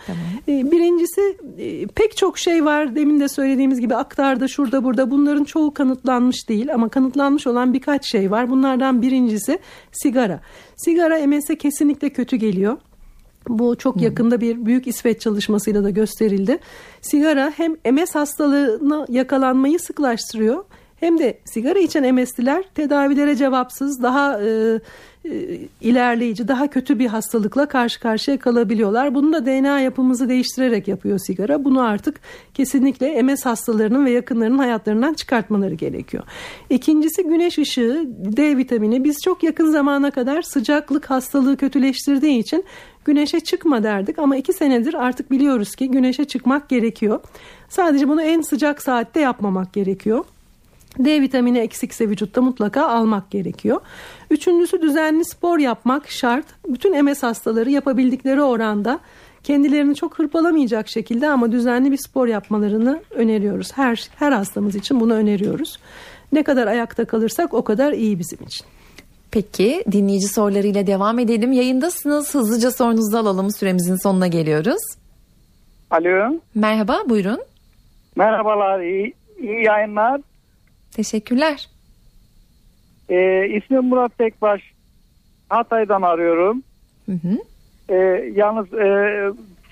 E, 0.48 0.70
Birincisi 0.70 1.36
e, 1.58 1.86
pek 1.86 2.16
çok 2.16 2.38
şey 2.38 2.64
var. 2.64 2.96
Demin 2.96 3.20
de 3.20 3.28
söylediğimiz 3.28 3.80
gibi 3.80 3.94
aktarda, 3.94 4.48
şurada, 4.48 4.84
burada. 4.84 5.10
Bunların 5.10 5.44
çoğu 5.44 5.74
kanıtlanmış 5.74 6.48
değil 6.48 6.74
ama 6.74 6.88
kanıtlanmış 6.88 7.46
olan 7.46 7.72
birkaç 7.72 8.10
şey 8.10 8.30
var. 8.30 8.50
Bunlardan 8.50 9.02
birincisi 9.02 9.58
sigara. 9.92 10.40
Sigara 10.76 11.26
MS'e 11.26 11.56
kesinlikle 11.56 12.10
kötü 12.10 12.36
geliyor. 12.36 12.76
Bu 13.48 13.76
çok 13.76 14.00
yakında 14.00 14.40
bir 14.40 14.66
büyük 14.66 14.86
İsveç 14.86 15.20
çalışmasıyla 15.20 15.84
da 15.84 15.90
gösterildi. 15.90 16.58
Sigara 17.00 17.52
hem 17.56 17.72
MS 17.94 18.14
hastalığına 18.14 19.06
yakalanmayı 19.08 19.78
sıklaştırıyor 19.78 20.64
hem 21.00 21.18
de 21.18 21.38
sigara 21.44 21.78
içen 21.78 22.14
MS'liler 22.14 22.64
tedavilere 22.74 23.36
cevapsız, 23.36 24.02
daha 24.02 24.42
e, 24.42 24.80
e, 25.24 25.58
ilerleyici, 25.80 26.48
daha 26.48 26.66
kötü 26.66 26.98
bir 26.98 27.06
hastalıkla 27.06 27.68
karşı 27.68 28.00
karşıya 28.00 28.38
kalabiliyorlar. 28.38 29.14
Bunu 29.14 29.32
da 29.32 29.46
DNA 29.46 29.80
yapımızı 29.80 30.28
değiştirerek 30.28 30.88
yapıyor 30.88 31.18
sigara. 31.18 31.64
Bunu 31.64 31.80
artık 31.80 32.20
kesinlikle 32.54 33.22
MS 33.22 33.46
hastalarının 33.46 34.04
ve 34.04 34.10
yakınlarının 34.10 34.58
hayatlarından 34.58 35.14
çıkartmaları 35.14 35.74
gerekiyor. 35.74 36.24
İkincisi 36.70 37.22
güneş 37.22 37.58
ışığı, 37.58 38.04
D 38.08 38.56
vitamini. 38.56 39.04
Biz 39.04 39.16
çok 39.24 39.42
yakın 39.42 39.70
zamana 39.70 40.10
kadar 40.10 40.42
sıcaklık 40.42 41.10
hastalığı 41.10 41.56
kötüleştirdiği 41.56 42.38
için 42.38 42.64
güneşe 43.08 43.40
çıkma 43.40 43.82
derdik 43.82 44.18
ama 44.18 44.36
iki 44.36 44.52
senedir 44.52 44.94
artık 44.94 45.30
biliyoruz 45.30 45.74
ki 45.74 45.90
güneşe 45.90 46.24
çıkmak 46.24 46.68
gerekiyor. 46.68 47.20
Sadece 47.68 48.08
bunu 48.08 48.22
en 48.22 48.40
sıcak 48.40 48.82
saatte 48.82 49.20
yapmamak 49.20 49.72
gerekiyor. 49.72 50.24
D 50.98 51.20
vitamini 51.20 51.58
eksikse 51.58 52.08
vücutta 52.08 52.42
mutlaka 52.42 52.88
almak 52.88 53.30
gerekiyor. 53.30 53.80
Üçüncüsü 54.30 54.82
düzenli 54.82 55.24
spor 55.24 55.58
yapmak 55.58 56.10
şart. 56.10 56.46
Bütün 56.68 57.04
MS 57.04 57.22
hastaları 57.22 57.70
yapabildikleri 57.70 58.42
oranda 58.42 59.00
kendilerini 59.42 59.94
çok 59.94 60.18
hırpalamayacak 60.18 60.88
şekilde 60.88 61.28
ama 61.28 61.52
düzenli 61.52 61.92
bir 61.92 61.98
spor 62.08 62.26
yapmalarını 62.26 63.00
öneriyoruz. 63.10 63.72
Her 63.74 64.08
her 64.16 64.32
hastamız 64.32 64.76
için 64.76 65.00
bunu 65.00 65.14
öneriyoruz. 65.14 65.78
Ne 66.32 66.42
kadar 66.42 66.66
ayakta 66.66 67.04
kalırsak 67.04 67.54
o 67.54 67.64
kadar 67.64 67.92
iyi 67.92 68.18
bizim 68.18 68.38
için. 68.46 68.66
Peki 69.30 69.84
dinleyici 69.92 70.28
sorularıyla 70.28 70.86
devam 70.86 71.18
edelim. 71.18 71.52
Yayındasınız. 71.52 72.34
Hızlıca 72.34 72.70
sorunuzu 72.70 73.16
alalım. 73.16 73.50
Süremizin 73.50 73.96
sonuna 74.02 74.26
geliyoruz. 74.26 74.82
Alo. 75.90 76.40
Merhaba 76.54 76.98
buyurun. 77.08 77.40
Merhabalar. 78.16 78.80
iyi, 78.80 79.14
iyi 79.38 79.64
yayınlar. 79.64 80.20
Teşekkürler. 80.92 81.68
Ee, 83.08 83.48
ismim 83.48 83.84
Murat 83.84 84.18
Tekbaş. 84.18 84.60
Hatay'dan 85.48 86.02
arıyorum. 86.02 86.62
Hı 87.06 87.12
hı. 87.12 87.38
Ee, 87.88 88.32
yalnız 88.34 88.74
e, 88.74 89.20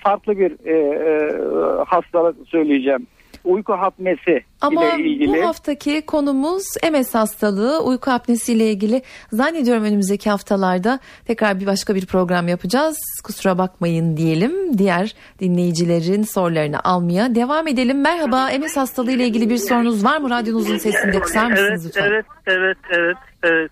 farklı 0.03 0.39
bir 0.39 0.51
e, 0.65 0.73
e, 0.73 1.83
hastalık 1.87 2.47
söyleyeceğim. 2.47 3.07
Uyku 3.43 3.73
hapnesi 3.73 4.43
Ama 4.61 4.85
ile 4.85 5.03
ilgili. 5.03 5.27
bu 5.27 5.47
haftaki 5.47 6.01
konumuz 6.01 6.63
MS 6.91 7.15
hastalığı, 7.15 7.83
uyku 7.83 8.11
apnesi 8.11 8.53
ile 8.53 8.71
ilgili. 8.71 9.01
Zannediyorum 9.33 9.83
önümüzdeki 9.83 10.29
haftalarda 10.29 10.99
tekrar 11.25 11.59
bir 11.59 11.65
başka 11.65 11.95
bir 11.95 12.05
program 12.05 12.47
yapacağız. 12.47 12.97
Kusura 13.23 13.57
bakmayın 13.57 14.17
diyelim. 14.17 14.77
Diğer 14.77 15.15
dinleyicilerin 15.39 16.23
sorularını 16.23 16.79
almaya 16.83 17.35
devam 17.35 17.67
edelim. 17.67 18.01
Merhaba, 18.01 18.49
MS 18.59 18.77
hastalığı 18.77 19.11
ile 19.11 19.25
ilgili 19.27 19.49
bir 19.49 19.57
sorunuz 19.57 20.05
var 20.05 20.17
mı? 20.17 20.29
Radyonuzun 20.29 20.77
sesinde 20.77 21.19
kısar 21.19 21.51
mısınız 21.51 21.85
Evet, 21.85 21.85
lütfen? 21.85 22.03
evet, 22.11 22.25
evet, 22.47 22.77
evet, 22.91 23.17
evet. 23.43 23.71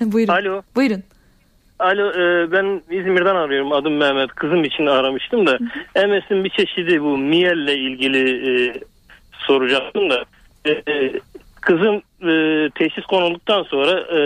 Buyurun. 0.12 0.32
Alo. 0.32 0.62
Buyurun. 0.76 1.02
Alo, 1.84 2.10
e, 2.10 2.52
ben 2.52 2.82
İzmir'den 2.90 3.34
arıyorum. 3.34 3.72
Adım 3.72 3.96
Mehmet. 3.96 4.30
Kızım 4.34 4.64
için 4.64 4.86
aramıştım 4.86 5.46
da. 5.46 5.58
MS'in 6.06 6.44
bir 6.44 6.50
çeşidi 6.50 7.02
bu 7.02 7.18
miyelle 7.18 7.76
ilgili 7.76 8.50
e, 8.50 8.74
soracaktım 9.32 10.10
da. 10.10 10.24
E, 10.64 10.70
e, 10.70 11.12
kızım 11.60 12.02
e, 12.28 12.70
teşhis 12.74 13.04
konulduktan 13.04 13.62
sonra 13.62 14.00
e, 14.00 14.18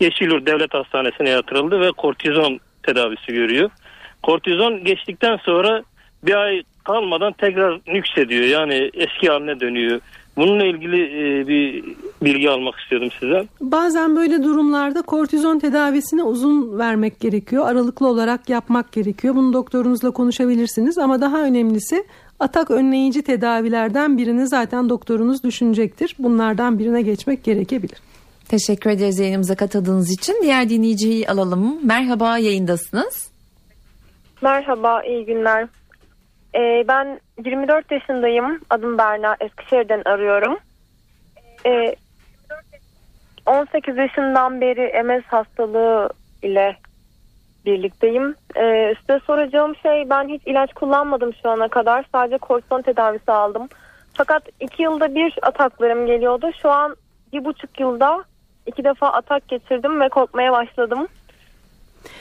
Yeşilyurt 0.00 0.46
Devlet 0.46 0.74
Hastanesi'ne 0.74 1.30
yatırıldı 1.30 1.80
ve 1.80 1.90
kortizon 1.90 2.60
tedavisi 2.82 3.32
görüyor. 3.32 3.70
Kortizon 4.22 4.84
geçtikten 4.84 5.36
sonra 5.36 5.82
bir 6.22 6.34
ay 6.34 6.62
kalmadan 6.84 7.32
tekrar 7.32 7.80
nüksediyor. 7.86 8.44
Yani 8.44 8.90
eski 8.94 9.28
haline 9.28 9.60
dönüyor. 9.60 10.00
Bununla 10.36 10.64
ilgili 10.64 11.02
e, 11.02 11.48
bir 11.48 11.84
bilgi 12.22 12.50
almak 12.50 12.80
istiyordum 12.80 13.10
sizden. 13.20 13.48
Bazen 13.60 14.16
böyle 14.16 14.42
durumlarda 14.42 15.02
kortizon 15.02 15.58
tedavisini 15.58 16.22
uzun 16.22 16.78
vermek 16.78 17.20
gerekiyor. 17.20 17.66
Aralıklı 17.66 18.08
olarak 18.08 18.48
yapmak 18.48 18.92
gerekiyor. 18.92 19.34
Bunu 19.34 19.52
doktorunuzla 19.52 20.10
konuşabilirsiniz 20.10 20.98
ama 20.98 21.20
daha 21.20 21.42
önemlisi 21.42 22.04
atak 22.40 22.70
önleyici 22.70 23.22
tedavilerden 23.22 24.18
birini 24.18 24.48
zaten 24.48 24.88
doktorunuz 24.88 25.44
düşünecektir. 25.44 26.14
Bunlardan 26.18 26.78
birine 26.78 27.02
geçmek 27.02 27.44
gerekebilir. 27.44 27.98
Teşekkür 28.48 28.90
ederiz 28.90 29.18
yayınımıza 29.18 29.54
katıldığınız 29.54 30.12
için. 30.12 30.42
Diğer 30.42 30.68
dinleyiciyi 30.68 31.28
alalım. 31.28 31.86
Merhaba, 31.86 32.38
yayındasınız. 32.38 33.32
Merhaba, 34.42 35.02
iyi 35.02 35.24
günler. 35.26 35.68
Ee, 36.54 36.84
ben 36.88 37.20
24 37.44 37.92
yaşındayım. 37.92 38.60
Adım 38.70 38.98
Berna. 38.98 39.36
Eskişehir'den 39.40 40.02
arıyorum. 40.04 40.58
Ee, 41.66 41.94
18 43.48 43.96
yaşından 43.96 44.60
beri 44.60 45.02
MS 45.02 45.24
hastalığı 45.24 46.08
ile 46.42 46.76
birlikteyim. 47.66 48.34
Ee, 48.56 48.94
size 49.00 49.20
soracağım 49.26 49.76
şey 49.82 50.10
ben 50.10 50.28
hiç 50.28 50.42
ilaç 50.46 50.72
kullanmadım 50.72 51.34
şu 51.42 51.50
ana 51.50 51.68
kadar. 51.68 52.04
Sadece 52.12 52.38
kortizon 52.38 52.82
tedavisi 52.82 53.32
aldım. 53.32 53.68
Fakat 54.14 54.42
iki 54.60 54.82
yılda 54.82 55.14
bir 55.14 55.34
ataklarım 55.42 56.06
geliyordu. 56.06 56.50
Şu 56.62 56.70
an 56.70 56.96
bir 57.32 57.44
buçuk 57.44 57.80
yılda 57.80 58.24
iki 58.66 58.84
defa 58.84 59.08
atak 59.08 59.48
geçirdim 59.48 60.00
ve 60.00 60.08
korkmaya 60.08 60.52
başladım. 60.52 61.08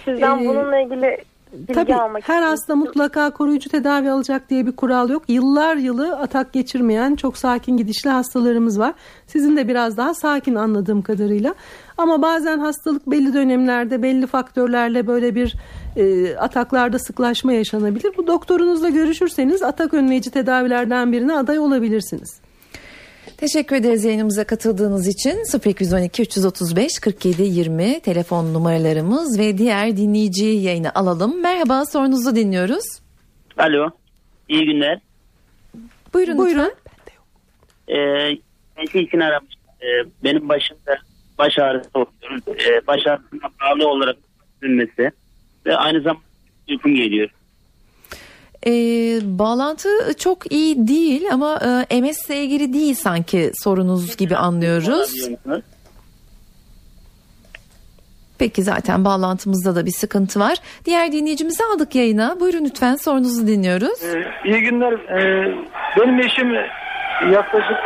Sizden 0.06 0.38
Ee, 0.38 0.48
bununla 0.48 0.80
ilgili 0.80 1.18
bilgi 1.54 1.74
Tabii 1.74 1.96
almak 1.96 2.30
her 2.30 2.42
hasta 2.42 2.76
mutlaka 2.76 3.30
koruyucu 3.30 3.70
tedavi 3.70 4.12
alacak 4.12 4.50
diye 4.50 4.68
bir 4.68 4.76
kural 4.76 5.10
yok. 5.10 5.24
Yıllar 5.28 5.76
yılı 5.76 6.18
atak 6.18 6.54
geçirmeyen 6.54 7.16
çok 7.16 7.38
sakin 7.38 7.78
gidişli 7.78 8.10
hastalarımız 8.10 8.80
var. 8.80 8.94
Sizin 9.28 9.58
de 9.58 9.68
biraz 9.68 9.98
daha 9.98 10.14
sakin 10.14 10.56
anladığım 10.56 11.02
kadarıyla. 11.02 11.56
Ama 11.98 12.22
bazen 12.22 12.60
hastalık 12.60 13.12
belli 13.12 13.34
dönemlerde 13.34 14.04
belli 14.04 14.28
faktörlerle 14.28 15.08
böyle 15.08 15.36
bir 15.36 15.56
e, 15.96 16.36
ataklarda 16.38 17.00
sıklaşma 17.00 17.54
yaşanabilir. 17.54 18.14
Bu 18.18 18.28
doktorunuzla 18.28 18.90
görüşürseniz 18.90 19.64
atak 19.64 19.94
önleyici 19.94 20.32
tedavilerden 20.32 21.12
birine 21.12 21.34
aday 21.34 21.60
olabilirsiniz. 21.60 22.47
Teşekkür 23.38 23.76
ederiz 23.76 24.06
yayınımıza 24.06 24.44
katıldığınız 24.44 25.08
için 25.08 25.70
0212 25.70 26.22
335 26.22 27.00
47 27.00 27.44
20 27.44 28.00
telefon 28.00 28.54
numaralarımız 28.54 29.40
ve 29.40 29.58
diğer 29.58 29.98
dinleyici 29.98 30.46
yayını 30.46 30.96
alalım. 30.96 31.42
Merhaba 31.42 31.86
sorunuzu 31.86 32.36
dinliyoruz. 32.36 32.84
Alo. 33.58 33.90
İyi 34.50 34.66
günler. 34.66 35.00
Buyurun, 36.14 36.38
Buyurun. 36.38 36.72
Ee, 37.90 38.38
ben 38.78 38.86
şey 38.92 39.02
için 39.02 39.20
aramıştım. 39.20 39.62
Ee, 39.82 40.10
benim 40.24 40.50
başımda 40.50 40.98
baş 41.38 41.60
ağrısı 41.60 41.90
oluyor. 41.94 42.42
Ee, 42.48 42.88
baş 42.88 43.08
ağrısına 43.08 43.50
bağlı 43.62 43.88
olarak 43.88 44.16
sürmesi 44.62 45.12
ve 45.66 45.76
aynı 45.78 46.02
zamanda 46.02 46.26
uykum 46.70 46.96
geliyor. 46.96 47.30
Ee, 48.66 49.20
bağlantı 49.24 49.90
çok 50.20 50.52
iyi 50.52 50.88
değil 50.88 51.24
ama 51.32 51.60
e, 51.92 52.02
MS 52.02 52.30
ile 52.30 52.44
ilgili 52.44 52.74
değil 52.74 52.96
sanki 52.96 53.52
sorunuz 53.64 54.18
gibi 54.18 54.36
anlıyoruz. 54.36 55.30
Peki 58.40 58.64
zaten 58.64 59.06
bağlantımızda 59.06 59.76
da 59.76 59.86
bir 59.86 59.92
sıkıntı 59.92 60.40
var. 60.40 60.58
Diğer 60.86 61.12
dinleyicimizi 61.12 61.64
aldık 61.64 61.96
yayına. 61.96 62.40
Buyurun 62.40 62.66
lütfen 62.66 62.96
sorunuzu 62.96 63.48
dinliyoruz. 63.48 64.00
iyi 64.46 64.62
günler. 64.62 64.94
Ee, 64.94 65.56
benim 66.00 66.20
eşim 66.20 66.54
yaklaşık 67.34 67.78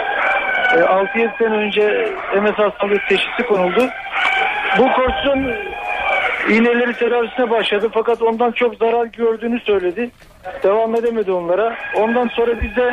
e, 0.74 0.80
6-7 0.80 1.38
sene 1.38 1.56
önce 1.56 2.12
MS 2.42 2.52
hastalığı 2.58 3.00
teşhisi 3.10 3.44
konuldu. 3.48 3.90
Bu 4.78 4.84
kortizon 4.84 5.54
iğneleri 6.50 6.94
tedavisine 6.94 7.50
başladı 7.50 7.90
fakat 7.94 8.22
ondan 8.22 8.52
çok 8.52 8.76
zarar 8.76 9.06
gördüğünü 9.06 9.60
söyledi. 9.60 10.10
Devam 10.64 10.96
edemedi 10.96 11.32
onlara. 11.32 11.76
Ondan 11.96 12.28
sonra 12.28 12.62
biz 12.62 12.76
de 12.76 12.92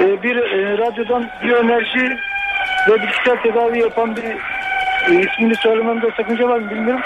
e, 0.00 0.22
bir 0.22 0.36
e, 0.36 0.78
radyodan 0.78 1.28
biyoenerji 1.42 2.16
ve 2.88 2.94
bitkisel 3.02 3.36
tedavi 3.42 3.78
yapan 3.78 4.16
bir 4.16 4.22
e, 5.12 5.20
ismini 5.20 5.54
söylememde 5.56 6.06
sakınca 6.16 6.48
var 6.48 6.58
mı 6.58 6.70
bilmiyorum. 6.70 7.02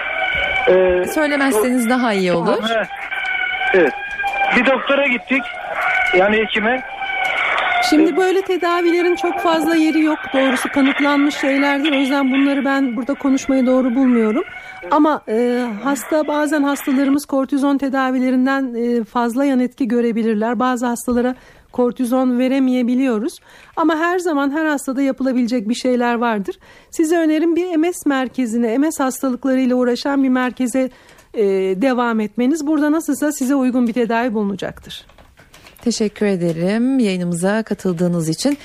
E, 0.69 1.05
Söylemezseniz 1.05 1.91
daha 1.91 2.13
iyi 2.13 2.33
olur. 2.33 2.63
He. 2.69 2.83
Evet. 3.75 3.93
Bir 4.57 4.67
doktora 4.67 5.07
gittik. 5.07 5.43
Yani 6.17 6.37
hekime. 6.37 6.83
Şimdi 7.91 8.17
böyle 8.17 8.43
tedavilerin 8.43 9.17
çok 9.17 9.41
fazla 9.41 9.75
yeri 9.77 10.01
yok. 10.01 10.19
Doğrusu 10.35 10.69
kanıtlanmış 10.73 11.35
şeyler 11.35 11.83
değil. 11.83 11.95
O 11.95 11.99
yüzden 11.99 12.33
bunları 12.33 12.65
ben 12.65 12.97
burada 12.97 13.15
konuşmayı 13.15 13.67
doğru 13.67 13.95
bulmuyorum. 13.95 14.45
Ama 14.91 15.23
e, 15.29 15.67
hasta 15.83 16.29
bazen 16.29 16.63
hastalarımız 16.63 17.25
kortizon 17.25 17.79
tedavilerinden 17.79 18.75
e, 18.75 19.05
fazla 19.05 19.45
yan 19.45 19.61
etki 19.61 19.89
görebilirler. 19.89 20.59
Bazı 20.59 20.87
hastalara 20.87 21.35
kortizon 21.73 22.39
veremeyebiliyoruz. 22.39 23.39
Ama 23.77 23.97
her 23.97 24.19
zaman 24.19 24.51
her 24.51 24.65
hastada 24.67 25.03
yapılabilecek 25.03 25.69
bir 25.69 25.75
şeyler 25.75 26.15
vardır. 26.15 26.59
Size 26.91 27.19
önerim 27.19 27.57
bir 27.57 27.77
MS 27.77 28.07
merkezine, 28.07 28.79
MS 28.79 29.01
hastalıklarıyla 29.01 29.77
uğraşan 29.77 30.23
bir 30.25 30.29
merkeze 30.29 30.91
e, 31.35 31.45
devam 31.83 32.21
etmeniz. 32.21 32.67
Burada 32.67 32.93
nasılsa 32.93 33.33
size 33.33 33.55
uygun 33.55 33.87
bir 33.87 33.93
tedavi 33.93 34.35
bulunacaktır. 34.35 35.07
Teşekkür 35.83 36.27
ederim 36.27 36.99
yayınımıza 36.99 37.63
katıldığınız 37.63 38.29
için 38.29 38.59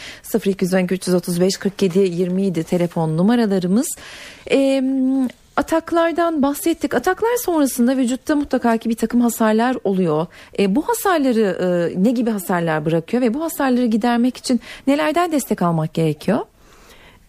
0212 0.45 0.93
335 0.93 1.57
47 1.57 1.99
27 1.99 2.63
telefon 2.63 3.17
numaralarımız. 3.17 3.87
Ee, 4.51 4.83
ataklardan 5.57 6.41
bahsettik. 6.41 6.93
Ataklar 6.93 7.37
sonrasında 7.37 7.97
vücutta 7.97 8.35
mutlaka 8.35 8.77
ki 8.77 8.89
bir 8.89 8.95
takım 8.95 9.21
hasarlar 9.21 9.77
oluyor. 9.83 10.27
Ee, 10.59 10.75
bu 10.75 10.87
hasarları 10.87 11.41
e, 11.41 12.03
ne 12.03 12.11
gibi 12.11 12.29
hasarlar 12.29 12.85
bırakıyor 12.85 13.23
ve 13.23 13.33
bu 13.33 13.43
hasarları 13.43 13.85
gidermek 13.85 14.37
için 14.37 14.61
nelerden 14.87 15.31
destek 15.31 15.61
almak 15.61 15.93
gerekiyor? 15.93 16.39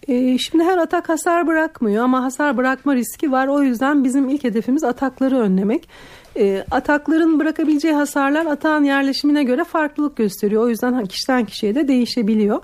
Ee, 0.08 0.38
Şimdi 0.38 0.64
her 0.64 0.78
atak 0.78 1.08
hasar 1.08 1.46
bırakmıyor 1.46 2.04
ama 2.04 2.22
hasar 2.22 2.56
bırakma 2.56 2.94
riski 2.94 3.32
var. 3.32 3.46
O 3.46 3.62
yüzden 3.62 4.04
bizim 4.04 4.28
ilk 4.28 4.44
hedefimiz 4.44 4.84
atakları 4.84 5.38
önlemek. 5.38 5.88
Ee, 6.36 6.64
Atakların 6.70 7.40
bırakabileceği 7.40 7.94
hasarlar 7.94 8.46
atağın 8.46 8.84
yerleşimine 8.84 9.44
göre 9.44 9.64
farklılık 9.64 10.16
gösteriyor. 10.16 10.62
O 10.62 10.68
yüzden 10.68 11.06
kişiden 11.06 11.44
kişiye 11.44 11.74
de 11.74 11.88
değişebiliyor. 11.88 12.62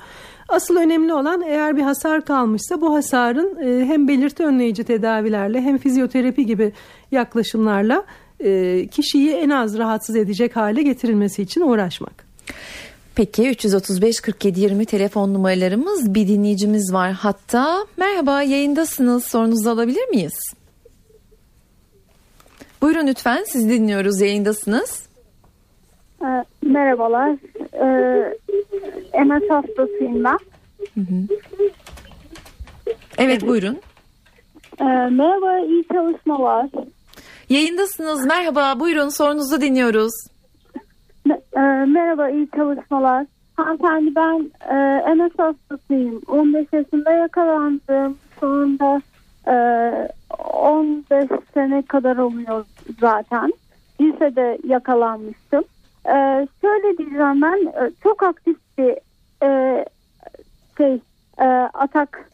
Asıl 0.48 0.76
önemli 0.76 1.14
olan 1.14 1.42
eğer 1.42 1.76
bir 1.76 1.83
hasar 1.83 2.24
kalmışsa 2.24 2.81
bu 2.81 2.94
hasarın 2.94 3.57
e, 3.62 3.87
hem 3.87 4.09
belirti 4.09 4.44
önleyici 4.44 4.85
tedavilerle 4.85 5.61
hem 5.61 5.78
fizyoterapi 5.78 6.46
gibi 6.46 6.72
yaklaşımlarla 7.11 8.05
e, 8.40 8.87
kişiyi 8.87 9.31
en 9.31 9.50
az 9.50 9.78
rahatsız 9.78 10.16
edecek 10.16 10.57
hale 10.57 10.83
getirilmesi 10.83 11.42
için 11.42 11.61
uğraşmak. 11.61 12.24
Peki 13.14 13.48
335 13.48 14.20
47 14.20 14.61
20 14.61 14.87
telefon 14.87 15.35
numaralarımız 15.35 16.14
bir 16.14 16.29
dinleyicimiz 16.29 16.92
var 16.92 17.12
hatta. 17.12 17.87
Merhaba 17.96 18.42
yayındasınız 18.42 19.25
sorunuzu 19.25 19.70
alabilir 19.70 20.09
miyiz? 20.09 20.55
Buyurun 22.83 23.07
lütfen 23.07 23.44
siz 23.46 23.68
dinliyoruz 23.70 24.20
yayındasınız. 24.20 25.07
Ee, 26.22 26.44
merhabalar. 26.62 27.31
Ee, 27.75 28.38
MS 29.25 29.51
hastasıyım 29.51 30.25
ben. 30.25 30.38
Evet 33.18 33.42
buyurun. 33.46 33.79
Ee, 34.81 34.85
merhaba 35.11 35.59
iyi 35.59 35.85
çalışmalar. 35.92 36.66
Yayındasınız 37.48 38.27
merhaba 38.27 38.81
buyurun 38.81 39.09
sorunuzu 39.09 39.61
dinliyoruz. 39.61 40.12
Me- 41.32 41.40
e, 41.56 41.84
merhaba 41.86 42.30
iyi 42.30 42.48
çalışmalar. 42.56 43.26
Hanımefendi 43.56 44.14
ben 44.14 44.50
e, 44.70 45.14
MS 45.14 45.32
hastasıyım. 45.38 46.22
15 46.28 46.66
yaşında 46.72 47.12
yakalandım. 47.12 48.18
Sonunda 48.40 49.02
e, 49.46 49.54
15 50.54 51.28
sene 51.54 51.82
kadar 51.82 52.16
oluyor 52.16 52.64
zaten. 53.00 53.52
Lisede 54.00 54.58
yakalanmıştım. 54.64 55.64
E, 56.06 56.46
şöyle 56.60 56.98
diyeceğim 56.98 57.42
ben 57.42 57.66
e, 57.66 57.90
çok 58.02 58.22
aktif 58.22 58.56
bir 58.78 58.96
e, 59.42 59.84
şey 60.78 61.00
e, 61.40 61.44
atak 61.74 62.30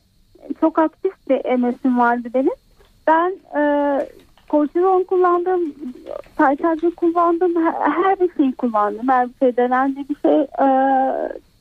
çok 0.61 0.79
aktif 0.79 1.13
bir 1.29 1.59
MS'im 1.59 1.99
vardı 1.99 2.29
benim. 2.35 2.55
Ben 3.07 3.33
e, 3.61 3.63
kortizon 4.49 5.05
kullandım, 5.05 5.75
sayçacı 6.39 6.95
kullandım, 6.95 7.55
her, 7.81 8.21
bir 8.21 8.31
şeyi 8.37 8.53
kullandım. 8.53 9.09
Her 9.09 9.29
bir 9.29 9.35
şey 9.39 9.57
denendi 9.57 10.01
bir 10.09 10.17
şey 10.23 10.41
e, 10.41 10.69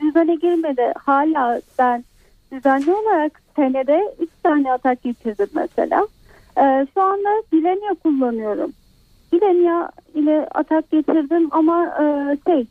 düzene 0.02 0.36
girmedi. 0.36 0.94
Hala 1.06 1.62
ben 1.80 2.04
düzenli 2.52 2.92
olarak 2.94 3.42
senede 3.56 4.16
3 4.20 4.30
tane 4.44 4.72
atak 4.72 5.04
geçirdim 5.04 5.48
mesela. 5.54 6.08
E, 6.58 6.88
şu 6.94 7.02
anda 7.02 7.30
Bilenia 7.52 7.96
kullanıyorum. 8.04 8.72
Bilenia 9.34 9.90
ile 10.16 10.48
atak 10.56 10.92
geçirdim 10.92 11.48
ama 11.52 11.86
e, 11.86 12.38
şey 12.48 12.68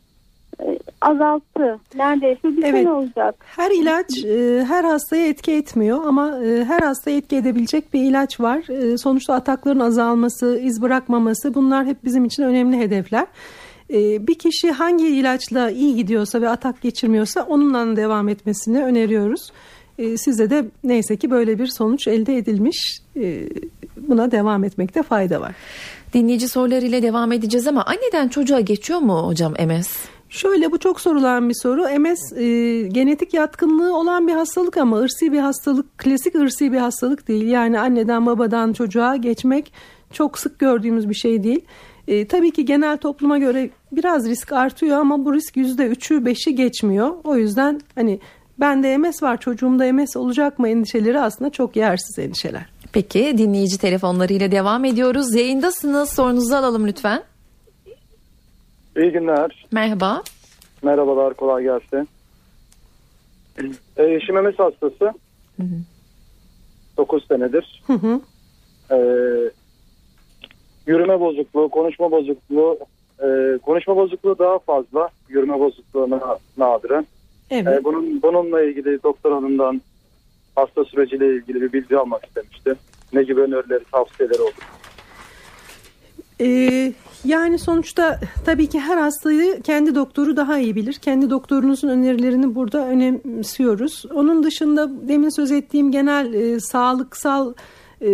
azalttı. 1.01 1.79
Neredeyse 1.95 2.43
bir 2.43 2.63
Evet. 2.63 2.73
sene 2.73 2.91
olacak. 2.91 3.35
Her 3.45 3.71
ilaç 3.71 4.25
e, 4.25 4.65
her 4.67 4.83
hastaya 4.83 5.27
etki 5.27 5.51
etmiyor 5.51 6.05
ama 6.05 6.39
e, 6.45 6.63
her 6.65 6.79
hastaya 6.79 7.17
etki 7.17 7.35
edebilecek 7.35 7.93
bir 7.93 8.01
ilaç 8.01 8.39
var. 8.39 8.69
E, 8.69 8.97
sonuçta 8.97 9.33
atakların 9.33 9.79
azalması, 9.79 10.59
iz 10.63 10.81
bırakmaması 10.81 11.53
bunlar 11.53 11.85
hep 11.85 12.03
bizim 12.03 12.25
için 12.25 12.43
önemli 12.43 12.77
hedefler. 12.77 13.27
Bir 14.27 14.35
kişi 14.35 14.71
hangi 14.71 15.07
ilaçla 15.07 15.69
iyi 15.69 15.95
gidiyorsa 15.95 16.41
ve 16.41 16.49
atak 16.49 16.81
geçirmiyorsa 16.81 17.41
onunla 17.41 17.95
devam 17.95 18.29
etmesini 18.29 18.83
öneriyoruz. 18.83 19.51
Size 19.97 20.49
de 20.49 20.65
neyse 20.83 21.17
ki 21.17 21.31
böyle 21.31 21.59
bir 21.59 21.67
sonuç 21.67 22.07
elde 22.07 22.37
edilmiş. 22.37 23.01
Buna 23.97 24.31
devam 24.31 24.63
etmekte 24.63 25.03
fayda 25.03 25.41
var. 25.41 25.55
Dinleyici 26.13 26.47
sorularıyla 26.47 27.01
devam 27.01 27.31
edeceğiz 27.31 27.67
ama 27.67 27.83
anneden 27.85 28.27
çocuğa 28.27 28.59
geçiyor 28.59 28.99
mu 28.99 29.27
hocam 29.27 29.53
MS? 29.67 29.89
Şöyle 30.29 30.71
bu 30.71 30.77
çok 30.77 31.01
sorulan 31.01 31.49
bir 31.49 31.53
soru. 31.53 31.99
MS 31.99 32.33
e, 32.33 32.81
genetik 32.87 33.33
yatkınlığı 33.33 33.97
olan 33.97 34.27
bir 34.27 34.33
hastalık 34.33 34.77
ama 34.77 34.97
ırsi 34.97 35.31
bir 35.31 35.39
hastalık, 35.39 35.97
klasik 35.97 36.35
ırsi 36.35 36.71
bir 36.71 36.77
hastalık 36.77 37.27
değil. 37.27 37.47
Yani 37.47 37.79
anneden 37.79 38.25
babadan 38.25 38.73
çocuğa 38.73 39.15
geçmek 39.15 39.73
çok 40.11 40.39
sık 40.39 40.59
gördüğümüz 40.59 41.09
bir 41.09 41.15
şey 41.15 41.43
değil. 41.43 41.61
E, 42.07 42.27
tabii 42.27 42.51
ki 42.51 42.65
genel 42.65 42.97
topluma 42.97 43.37
göre 43.37 43.69
biraz 43.91 44.27
risk 44.29 44.51
artıyor 44.51 44.97
ama 44.99 45.25
bu 45.25 45.33
risk 45.33 45.55
%3'ü 45.57 46.23
5'i 46.23 46.55
geçmiyor. 46.55 47.13
O 47.23 47.37
yüzden 47.37 47.81
hani 47.95 48.19
bende 48.59 48.97
MS 48.97 49.23
var 49.23 49.39
çocuğumda 49.39 49.93
MS 49.93 50.17
olacak 50.17 50.59
mı 50.59 50.69
endişeleri 50.69 51.19
aslında 51.19 51.49
çok 51.49 51.75
yersiz 51.75 52.19
endişeler. 52.19 52.65
Peki 52.93 53.35
dinleyici 53.37 53.77
telefonlarıyla 53.77 54.51
devam 54.51 54.85
ediyoruz. 54.85 55.35
Yayındasınız 55.35 56.09
sorunuzu 56.09 56.55
alalım 56.55 56.87
lütfen. 56.87 57.23
İyi 58.97 59.11
günler. 59.11 59.65
Merhaba. 59.71 60.23
Merhabalar, 60.83 61.33
kolay 61.33 61.63
gelsin. 61.63 62.09
E, 63.97 64.03
eşim 64.03 64.43
MS 64.43 64.59
hastası. 64.59 65.13
9 66.97 67.27
senedir. 67.27 67.83
Hı 67.87 67.93
hı. 67.93 68.21
E, 68.91 68.97
yürüme 70.87 71.19
bozukluğu, 71.19 71.69
konuşma 71.69 72.11
bozukluğu, 72.11 72.79
e, 73.23 73.57
konuşma 73.65 73.95
bozukluğu 73.95 74.39
daha 74.39 74.59
fazla. 74.59 75.09
Yürüme 75.29 75.59
bozukluğuna 75.59 76.37
nadiren. 76.57 77.07
Evet. 77.49 77.79
E, 77.79 77.83
bunun 77.83 78.21
bununla 78.21 78.61
ilgili 78.61 79.03
doktor 79.03 79.31
hanımdan 79.31 79.81
hasta 80.55 80.85
süreciyle 80.85 81.35
ilgili 81.35 81.61
bir 81.61 81.73
bilgi 81.73 81.97
almak 81.97 82.25
istemiştim. 82.25 82.75
Ne 83.13 83.23
gibi 83.23 83.41
önerileri, 83.41 83.83
tavsiyeleri 83.91 84.41
olur? 84.41 84.76
Ee, 86.41 86.93
yani 87.25 87.59
sonuçta 87.59 88.19
tabii 88.45 88.67
ki 88.67 88.79
her 88.79 88.97
hastayı 88.97 89.61
kendi 89.61 89.95
doktoru 89.95 90.37
daha 90.37 90.59
iyi 90.59 90.75
bilir. 90.75 90.93
Kendi 90.93 91.29
doktorunuzun 91.29 91.87
önerilerini 91.87 92.55
burada 92.55 92.87
önemsiyoruz. 92.87 94.05
Onun 94.13 94.43
dışında 94.43 95.07
demin 95.07 95.29
söz 95.29 95.51
ettiğim 95.51 95.91
genel 95.91 96.33
e, 96.33 96.59
sağlıksal 96.59 97.53
e, 98.01 98.09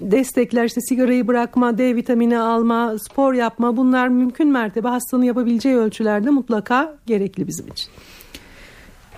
destekler 0.00 0.64
işte 0.64 0.80
sigarayı 0.80 1.26
bırakma, 1.26 1.78
D 1.78 1.96
vitamini 1.96 2.38
alma, 2.38 2.98
spor 2.98 3.34
yapma 3.34 3.76
bunlar 3.76 4.08
mümkün 4.08 4.48
mertebe 4.48 4.88
hastanın 4.88 5.22
yapabileceği 5.22 5.76
ölçülerde 5.76 6.30
mutlaka 6.30 6.98
gerekli 7.06 7.46
bizim 7.46 7.66
için. 7.66 7.90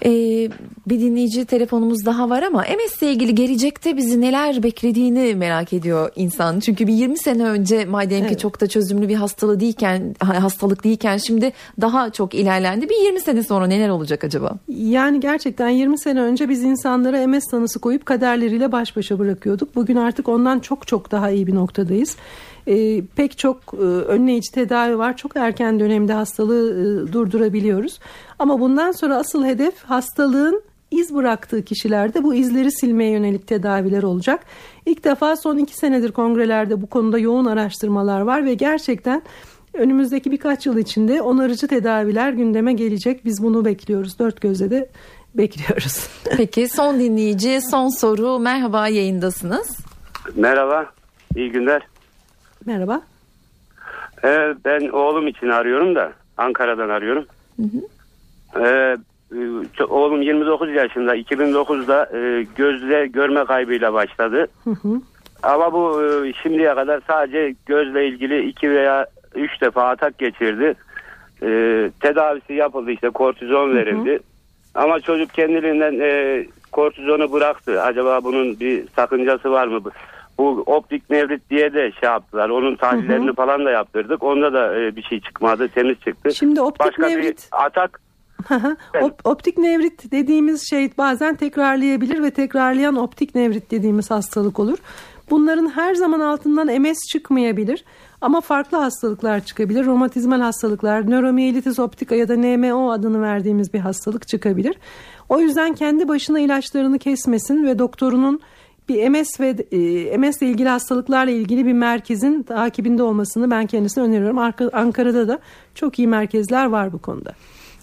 Ee, 0.05 0.49
bir 0.87 1.01
dinleyici 1.01 1.45
telefonumuz 1.45 2.07
daha 2.07 2.31
var 2.31 2.43
ama 2.43 2.61
MS 2.61 3.03
ile 3.03 3.13
ilgili 3.13 3.35
gelecekte 3.35 3.97
bizi 3.97 4.21
neler 4.21 4.63
beklediğini 4.63 5.35
merak 5.35 5.73
ediyor 5.73 6.11
insan. 6.17 6.61
Çünkü 6.61 6.87
bir 6.87 6.93
20 6.93 7.19
sene 7.19 7.45
önce 7.45 7.85
madem 7.85 8.29
ki 8.29 8.39
çok 8.39 8.61
da 8.61 8.67
çözümlü 8.67 9.09
bir 9.09 9.15
hastalığı 9.15 9.61
değilken 9.61 10.15
hastalık 10.21 10.85
değilken 10.85 11.17
şimdi 11.17 11.53
daha 11.81 12.11
çok 12.11 12.35
ilerlendi. 12.35 12.89
Bir 12.89 13.05
20 13.05 13.21
sene 13.21 13.43
sonra 13.43 13.67
neler 13.67 13.89
olacak 13.89 14.25
acaba? 14.25 14.53
Yani 14.69 15.21
gerçekten 15.21 15.69
20 15.69 15.99
sene 15.99 16.21
önce 16.21 16.49
biz 16.49 16.63
insanlara 16.63 17.27
MS 17.27 17.47
tanısı 17.47 17.79
koyup 17.79 18.07
kaderleriyle 18.07 18.73
baş 18.73 18.97
başa 18.97 19.19
bırakıyorduk. 19.19 19.77
Bugün 19.77 19.97
artık 19.97 20.29
ondan 20.29 20.59
çok 20.59 20.87
çok 20.87 21.11
daha 21.11 21.31
iyi 21.31 21.47
bir 21.47 21.55
noktadayız. 21.55 22.17
Ee, 22.69 23.03
pek 23.17 23.39
çok 23.39 23.59
e, 23.75 23.77
önleyici 23.85 24.53
tedavi 24.53 24.99
var. 24.99 25.17
Çok 25.17 25.37
erken 25.37 25.81
dönemde 25.81 26.13
hastalığı 26.13 26.71
e, 26.71 27.13
durdurabiliyoruz. 27.13 27.99
Ama 28.39 28.61
bundan 28.61 28.93
sonra 28.93 29.17
asıl 29.17 29.45
hedef 29.45 29.85
hastalığın 29.85 30.63
iz 30.91 31.15
bıraktığı 31.15 31.65
kişilerde 31.65 32.23
bu 32.23 32.35
izleri 32.35 32.73
silmeye 32.73 33.11
yönelik 33.11 33.47
tedaviler 33.47 34.03
olacak. 34.03 34.41
İlk 34.87 35.05
defa 35.05 35.37
son 35.37 35.59
iki 35.59 35.77
senedir 35.77 36.13
kongrelerde 36.13 36.83
bu 36.83 36.87
konuda 36.87 37.19
yoğun 37.19 37.45
araştırmalar 37.45 38.21
var 38.21 38.45
ve 38.45 38.55
gerçekten 38.55 39.23
önümüzdeki 39.75 40.31
birkaç 40.31 40.67
yıl 40.67 40.79
içinde 40.79 41.23
onarıcı 41.23 41.69
tedaviler 41.69 42.33
gündeme 42.33 42.73
gelecek. 42.73 43.25
Biz 43.25 43.43
bunu 43.43 43.65
bekliyoruz. 43.65 44.19
Dört 44.19 44.41
gözle 44.41 44.71
de 44.71 44.89
bekliyoruz. 45.35 46.09
Peki 46.37 46.69
son 46.69 46.99
dinleyici 46.99 47.61
son 47.71 47.89
soru 47.89 48.39
merhaba 48.39 48.89
yayındasınız. 48.89 49.79
Merhaba, 50.37 50.87
iyi 51.37 51.51
günler. 51.51 51.94
Merhaba. 52.67 53.01
Ee, 54.25 54.55
ben 54.65 54.89
oğlum 54.89 55.27
için 55.27 55.49
arıyorum 55.49 55.95
da 55.95 56.13
Ankara'dan 56.37 56.89
arıyorum. 56.89 57.27
Ee, 58.61 58.97
e, 59.79 59.85
oğlum 59.85 60.23
29 60.23 60.71
yaşında 60.71 61.17
2009'da 61.17 62.19
e, 62.19 62.47
gözle 62.57 63.07
görme 63.07 63.45
kaybıyla 63.45 63.93
başladı. 63.93 64.47
Hı 64.65 64.71
hı. 64.71 65.01
Ama 65.43 65.73
bu 65.73 66.03
e, 66.03 66.33
şimdiye 66.43 66.75
kadar 66.75 67.01
sadece 67.07 67.55
gözle 67.67 68.09
ilgili 68.09 68.49
iki 68.49 68.71
veya 68.71 69.07
üç 69.35 69.61
defa 69.61 69.89
atak 69.89 70.19
geçirdi. 70.19 70.75
E, 71.43 71.91
tedavisi 72.01 72.53
yapıldı 72.53 72.91
işte 72.91 73.11
kortizon 73.11 73.75
verildi. 73.75 74.19
Ama 74.75 75.01
çocuk 75.01 75.35
kendiliğinden 75.35 76.01
e, 76.01 76.45
kortizonu 76.73 77.33
bıraktı. 77.33 77.83
Acaba 77.83 78.25
bunun 78.25 78.61
bir 78.61 78.85
sakıncası 78.97 79.51
var 79.51 79.67
mı? 79.67 79.81
Bu 80.39 80.63
optik 80.67 81.11
nevrit 81.11 81.51
diye 81.51 81.75
de 81.75 81.93
şey 82.01 82.09
yaptılar. 82.09 82.49
Onun 82.49 82.77
tahlillerini 82.77 83.35
falan 83.35 83.65
da 83.65 83.71
yaptırdık. 83.71 84.23
Onda 84.23 84.53
da 84.53 84.81
e, 84.81 84.97
bir 84.97 85.03
şey 85.03 85.21
çıkmadı. 85.21 85.69
Temiz 85.69 86.01
çıktı. 86.01 86.35
Şimdi 86.35 86.61
optik 86.61 86.87
Başka 86.87 87.09
nevrit- 87.11 87.53
bir 87.53 87.65
atak 87.67 88.01
Op- 88.95 89.21
optik 89.25 89.59
nevrit 89.59 90.13
dediğimiz 90.13 90.71
şey 90.71 90.91
bazen 90.99 91.35
tekrarlayabilir 91.35 92.23
ve 92.23 92.31
tekrarlayan 92.31 92.97
optik 92.97 93.35
nevrit 93.35 93.71
dediğimiz 93.71 94.11
hastalık 94.11 94.59
olur. 94.59 94.79
Bunların 95.31 95.71
her 95.71 95.95
zaman 95.95 96.21
altından 96.21 96.83
MS 96.83 96.99
çıkmayabilir 97.13 97.85
ama 98.21 98.41
farklı 98.41 98.79
hastalıklar 98.79 99.41
çıkabilir. 99.41 99.87
Romatizmal 99.87 100.41
hastalıklar, 100.41 101.11
nöromiyelitis 101.11 101.79
optika 101.79 102.15
ya 102.15 102.29
da 102.29 102.37
NMO 102.37 102.91
adını 102.91 103.23
verdiğimiz 103.23 103.75
bir 103.75 103.79
hastalık 103.79 104.29
çıkabilir. 104.29 104.77
O 105.29 105.41
yüzden 105.41 105.75
kendi 105.75 106.09
başına 106.09 106.41
ilaçlarını 106.41 106.99
kesmesin 106.99 107.67
ve 107.67 107.79
doktorunun 107.79 108.41
bir 108.89 109.09
MS 109.09 109.41
ve 109.41 109.49
e, 109.73 110.17
MS 110.19 110.43
ile 110.43 110.51
ilgili 110.51 110.69
hastalıklarla 110.69 111.31
ilgili 111.33 111.67
bir 111.67 111.73
merkezin 111.73 112.43
takibinde 112.43 113.03
olmasını 113.03 113.51
ben 113.51 113.67
kendisine 113.67 114.05
öneriyorum. 114.05 114.39
Arka- 114.39 114.71
Ankara'da 114.73 115.29
da 115.29 115.39
çok 115.75 115.99
iyi 115.99 116.09
merkezler 116.09 116.67
var 116.67 116.93
bu 116.93 116.99
konuda. 116.99 117.33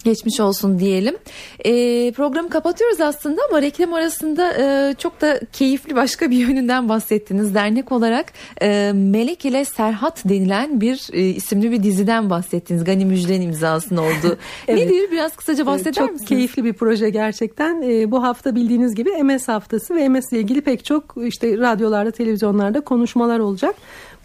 Geçmiş 0.04 0.40
olsun 0.40 0.78
diyelim. 0.78 1.16
E, 1.64 1.72
programı 2.12 2.48
kapatıyoruz 2.50 3.00
aslında 3.00 3.40
ama 3.50 3.62
reklam 3.62 3.94
arasında 3.94 4.52
e, 4.58 4.94
çok 4.98 5.20
da 5.20 5.40
keyifli 5.52 5.96
başka 5.96 6.30
bir 6.30 6.36
yönünden 6.48 6.88
bahsettiniz. 6.88 7.54
Dernek 7.54 7.92
olarak 7.92 8.32
e, 8.62 8.92
Melek 8.94 9.44
ile 9.44 9.64
Serhat 9.64 10.24
denilen 10.24 10.80
bir 10.80 11.08
e, 11.12 11.20
isimli 11.20 11.70
bir 11.70 11.82
diziden 11.82 12.30
bahsettiniz. 12.30 12.84
Gani 12.84 13.04
Müjde'nin 13.04 13.40
imzasının 13.40 14.00
olduğu. 14.00 14.38
Evet. 14.68 14.90
Nedir? 14.90 15.10
Biraz 15.10 15.36
kısaca 15.36 15.66
bahseder 15.66 15.92
çok 15.92 16.12
misiniz? 16.12 16.28
keyifli 16.28 16.64
bir 16.64 16.72
proje 16.72 17.10
gerçekten. 17.10 17.82
Ee, 17.82 18.10
bu 18.10 18.22
hafta 18.22 18.54
bildiğiniz 18.54 18.94
gibi 18.94 19.10
MS 19.22 19.48
haftası 19.48 19.94
ve 19.94 20.08
MS 20.08 20.32
ile 20.32 20.40
ilgili 20.40 20.60
pek 20.60 20.84
çok 20.84 21.14
işte 21.16 21.58
radyolarda, 21.58 22.10
televizyonlarda 22.10 22.80
konuşmalar 22.80 23.38
olacak. 23.38 23.74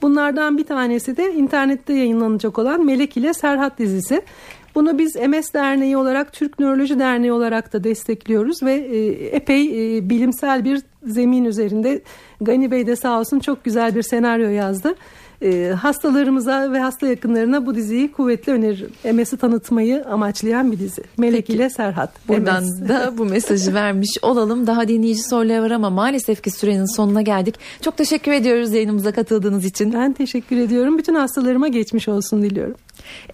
Bunlardan 0.02 0.58
bir 0.58 0.64
tanesi 0.64 1.18
de 1.18 1.34
internette 1.34 1.94
yayınlanacak 1.94 2.60
olan 2.60 2.86
Melek 2.86 3.18
ile 3.18 3.34
Serhat 3.34 3.80
dizisi. 3.80 4.22
Bunu 4.78 4.98
biz 4.98 5.16
MS 5.16 5.54
Derneği 5.54 5.98
olarak 5.98 6.34
Türk 6.34 6.60
Nöroloji 6.60 7.00
Derneği 7.00 7.32
olarak 7.32 7.74
da 7.74 7.84
destekliyoruz 7.84 8.64
ve 8.64 8.74
e, 8.74 9.08
epey 9.36 9.98
e, 9.98 10.10
bilimsel 10.10 10.66
bir 10.66 10.82
zemin 11.04 11.46
üzerinde 11.46 12.02
Gani 12.42 12.72
Bey 12.72 12.88
de 12.88 12.96
sağ 12.96 13.20
olsun 13.20 13.40
çok 13.40 13.64
güzel 13.64 13.96
bir 13.96 14.02
senaryo 14.02 14.50
yazdı. 14.50 14.96
E, 15.42 15.74
hastalarımıza 15.82 16.72
ve 16.72 16.80
hasta 16.80 17.08
yakınlarına 17.08 17.66
bu 17.66 17.76
diziyi 17.76 18.12
kuvvetle 18.12 18.54
öneririm. 18.54 19.16
MS'i 19.16 19.38
tanıtmayı 19.38 20.06
amaçlayan 20.06 20.72
bir 20.72 20.80
dizi. 20.80 21.04
Melek 21.18 21.50
ile 21.50 21.70
Serhat. 21.70 22.28
Buradan 22.28 22.64
MS. 22.64 22.90
da 22.90 23.14
bu 23.18 23.26
mesajı 23.36 23.74
vermiş 23.74 24.10
olalım. 24.22 24.68
Daha 24.68 24.88
dinleyici 24.88 25.24
soruları 25.24 25.62
var 25.62 25.72
ama 25.72 25.90
maalesef 25.90 26.44
ki 26.44 26.52
sürenin 26.52 26.96
sonuna 26.96 27.22
geldik. 27.22 27.56
Çok 27.82 27.98
teşekkür 27.98 28.32
ediyoruz 28.32 28.74
yayınımıza 28.74 29.12
katıldığınız 29.12 29.66
için. 29.66 29.94
Ben 29.94 30.14
teşekkür 30.14 30.58
ediyorum. 30.58 30.98
Bütün 30.98 31.16
hastalarıma 31.16 31.68
geçmiş 31.68 32.08
olsun 32.08 32.42
diliyorum. 32.42 32.76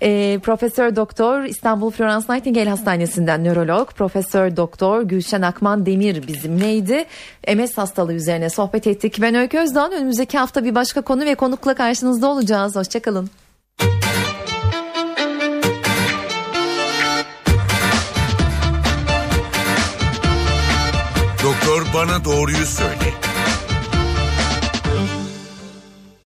Ee, 0.01 0.39
Profesör 0.43 0.95
Doktor 0.95 1.43
İstanbul 1.43 1.91
Florence 1.91 2.26
Nightingale 2.34 2.69
Hastanesi'nden 2.69 3.43
nörolog 3.43 3.91
Profesör 3.91 4.57
Doktor 4.57 5.01
Gülşen 5.01 5.41
Akman 5.41 5.86
Demir 5.86 6.28
bizimleydi. 6.28 7.05
MS 7.55 7.78
hastalığı 7.78 8.13
üzerine 8.13 8.49
sohbet 8.49 8.88
ettik. 8.88 9.17
Ben 9.21 9.36
Öykü 9.36 9.57
Özdağ'ın 9.59 9.91
önümüzdeki 9.91 10.38
hafta 10.38 10.63
bir 10.63 10.76
başka 10.76 11.01
konu 11.01 11.26
ve 11.26 11.36
konukla 11.36 11.74
karşınızda 11.74 12.28
olacağız. 12.28 12.76
Hoşçakalın. 12.76 13.30
Doktor 21.43 21.86
bana 21.93 22.26
doğruyu 22.26 22.65
söyle. 22.65 23.33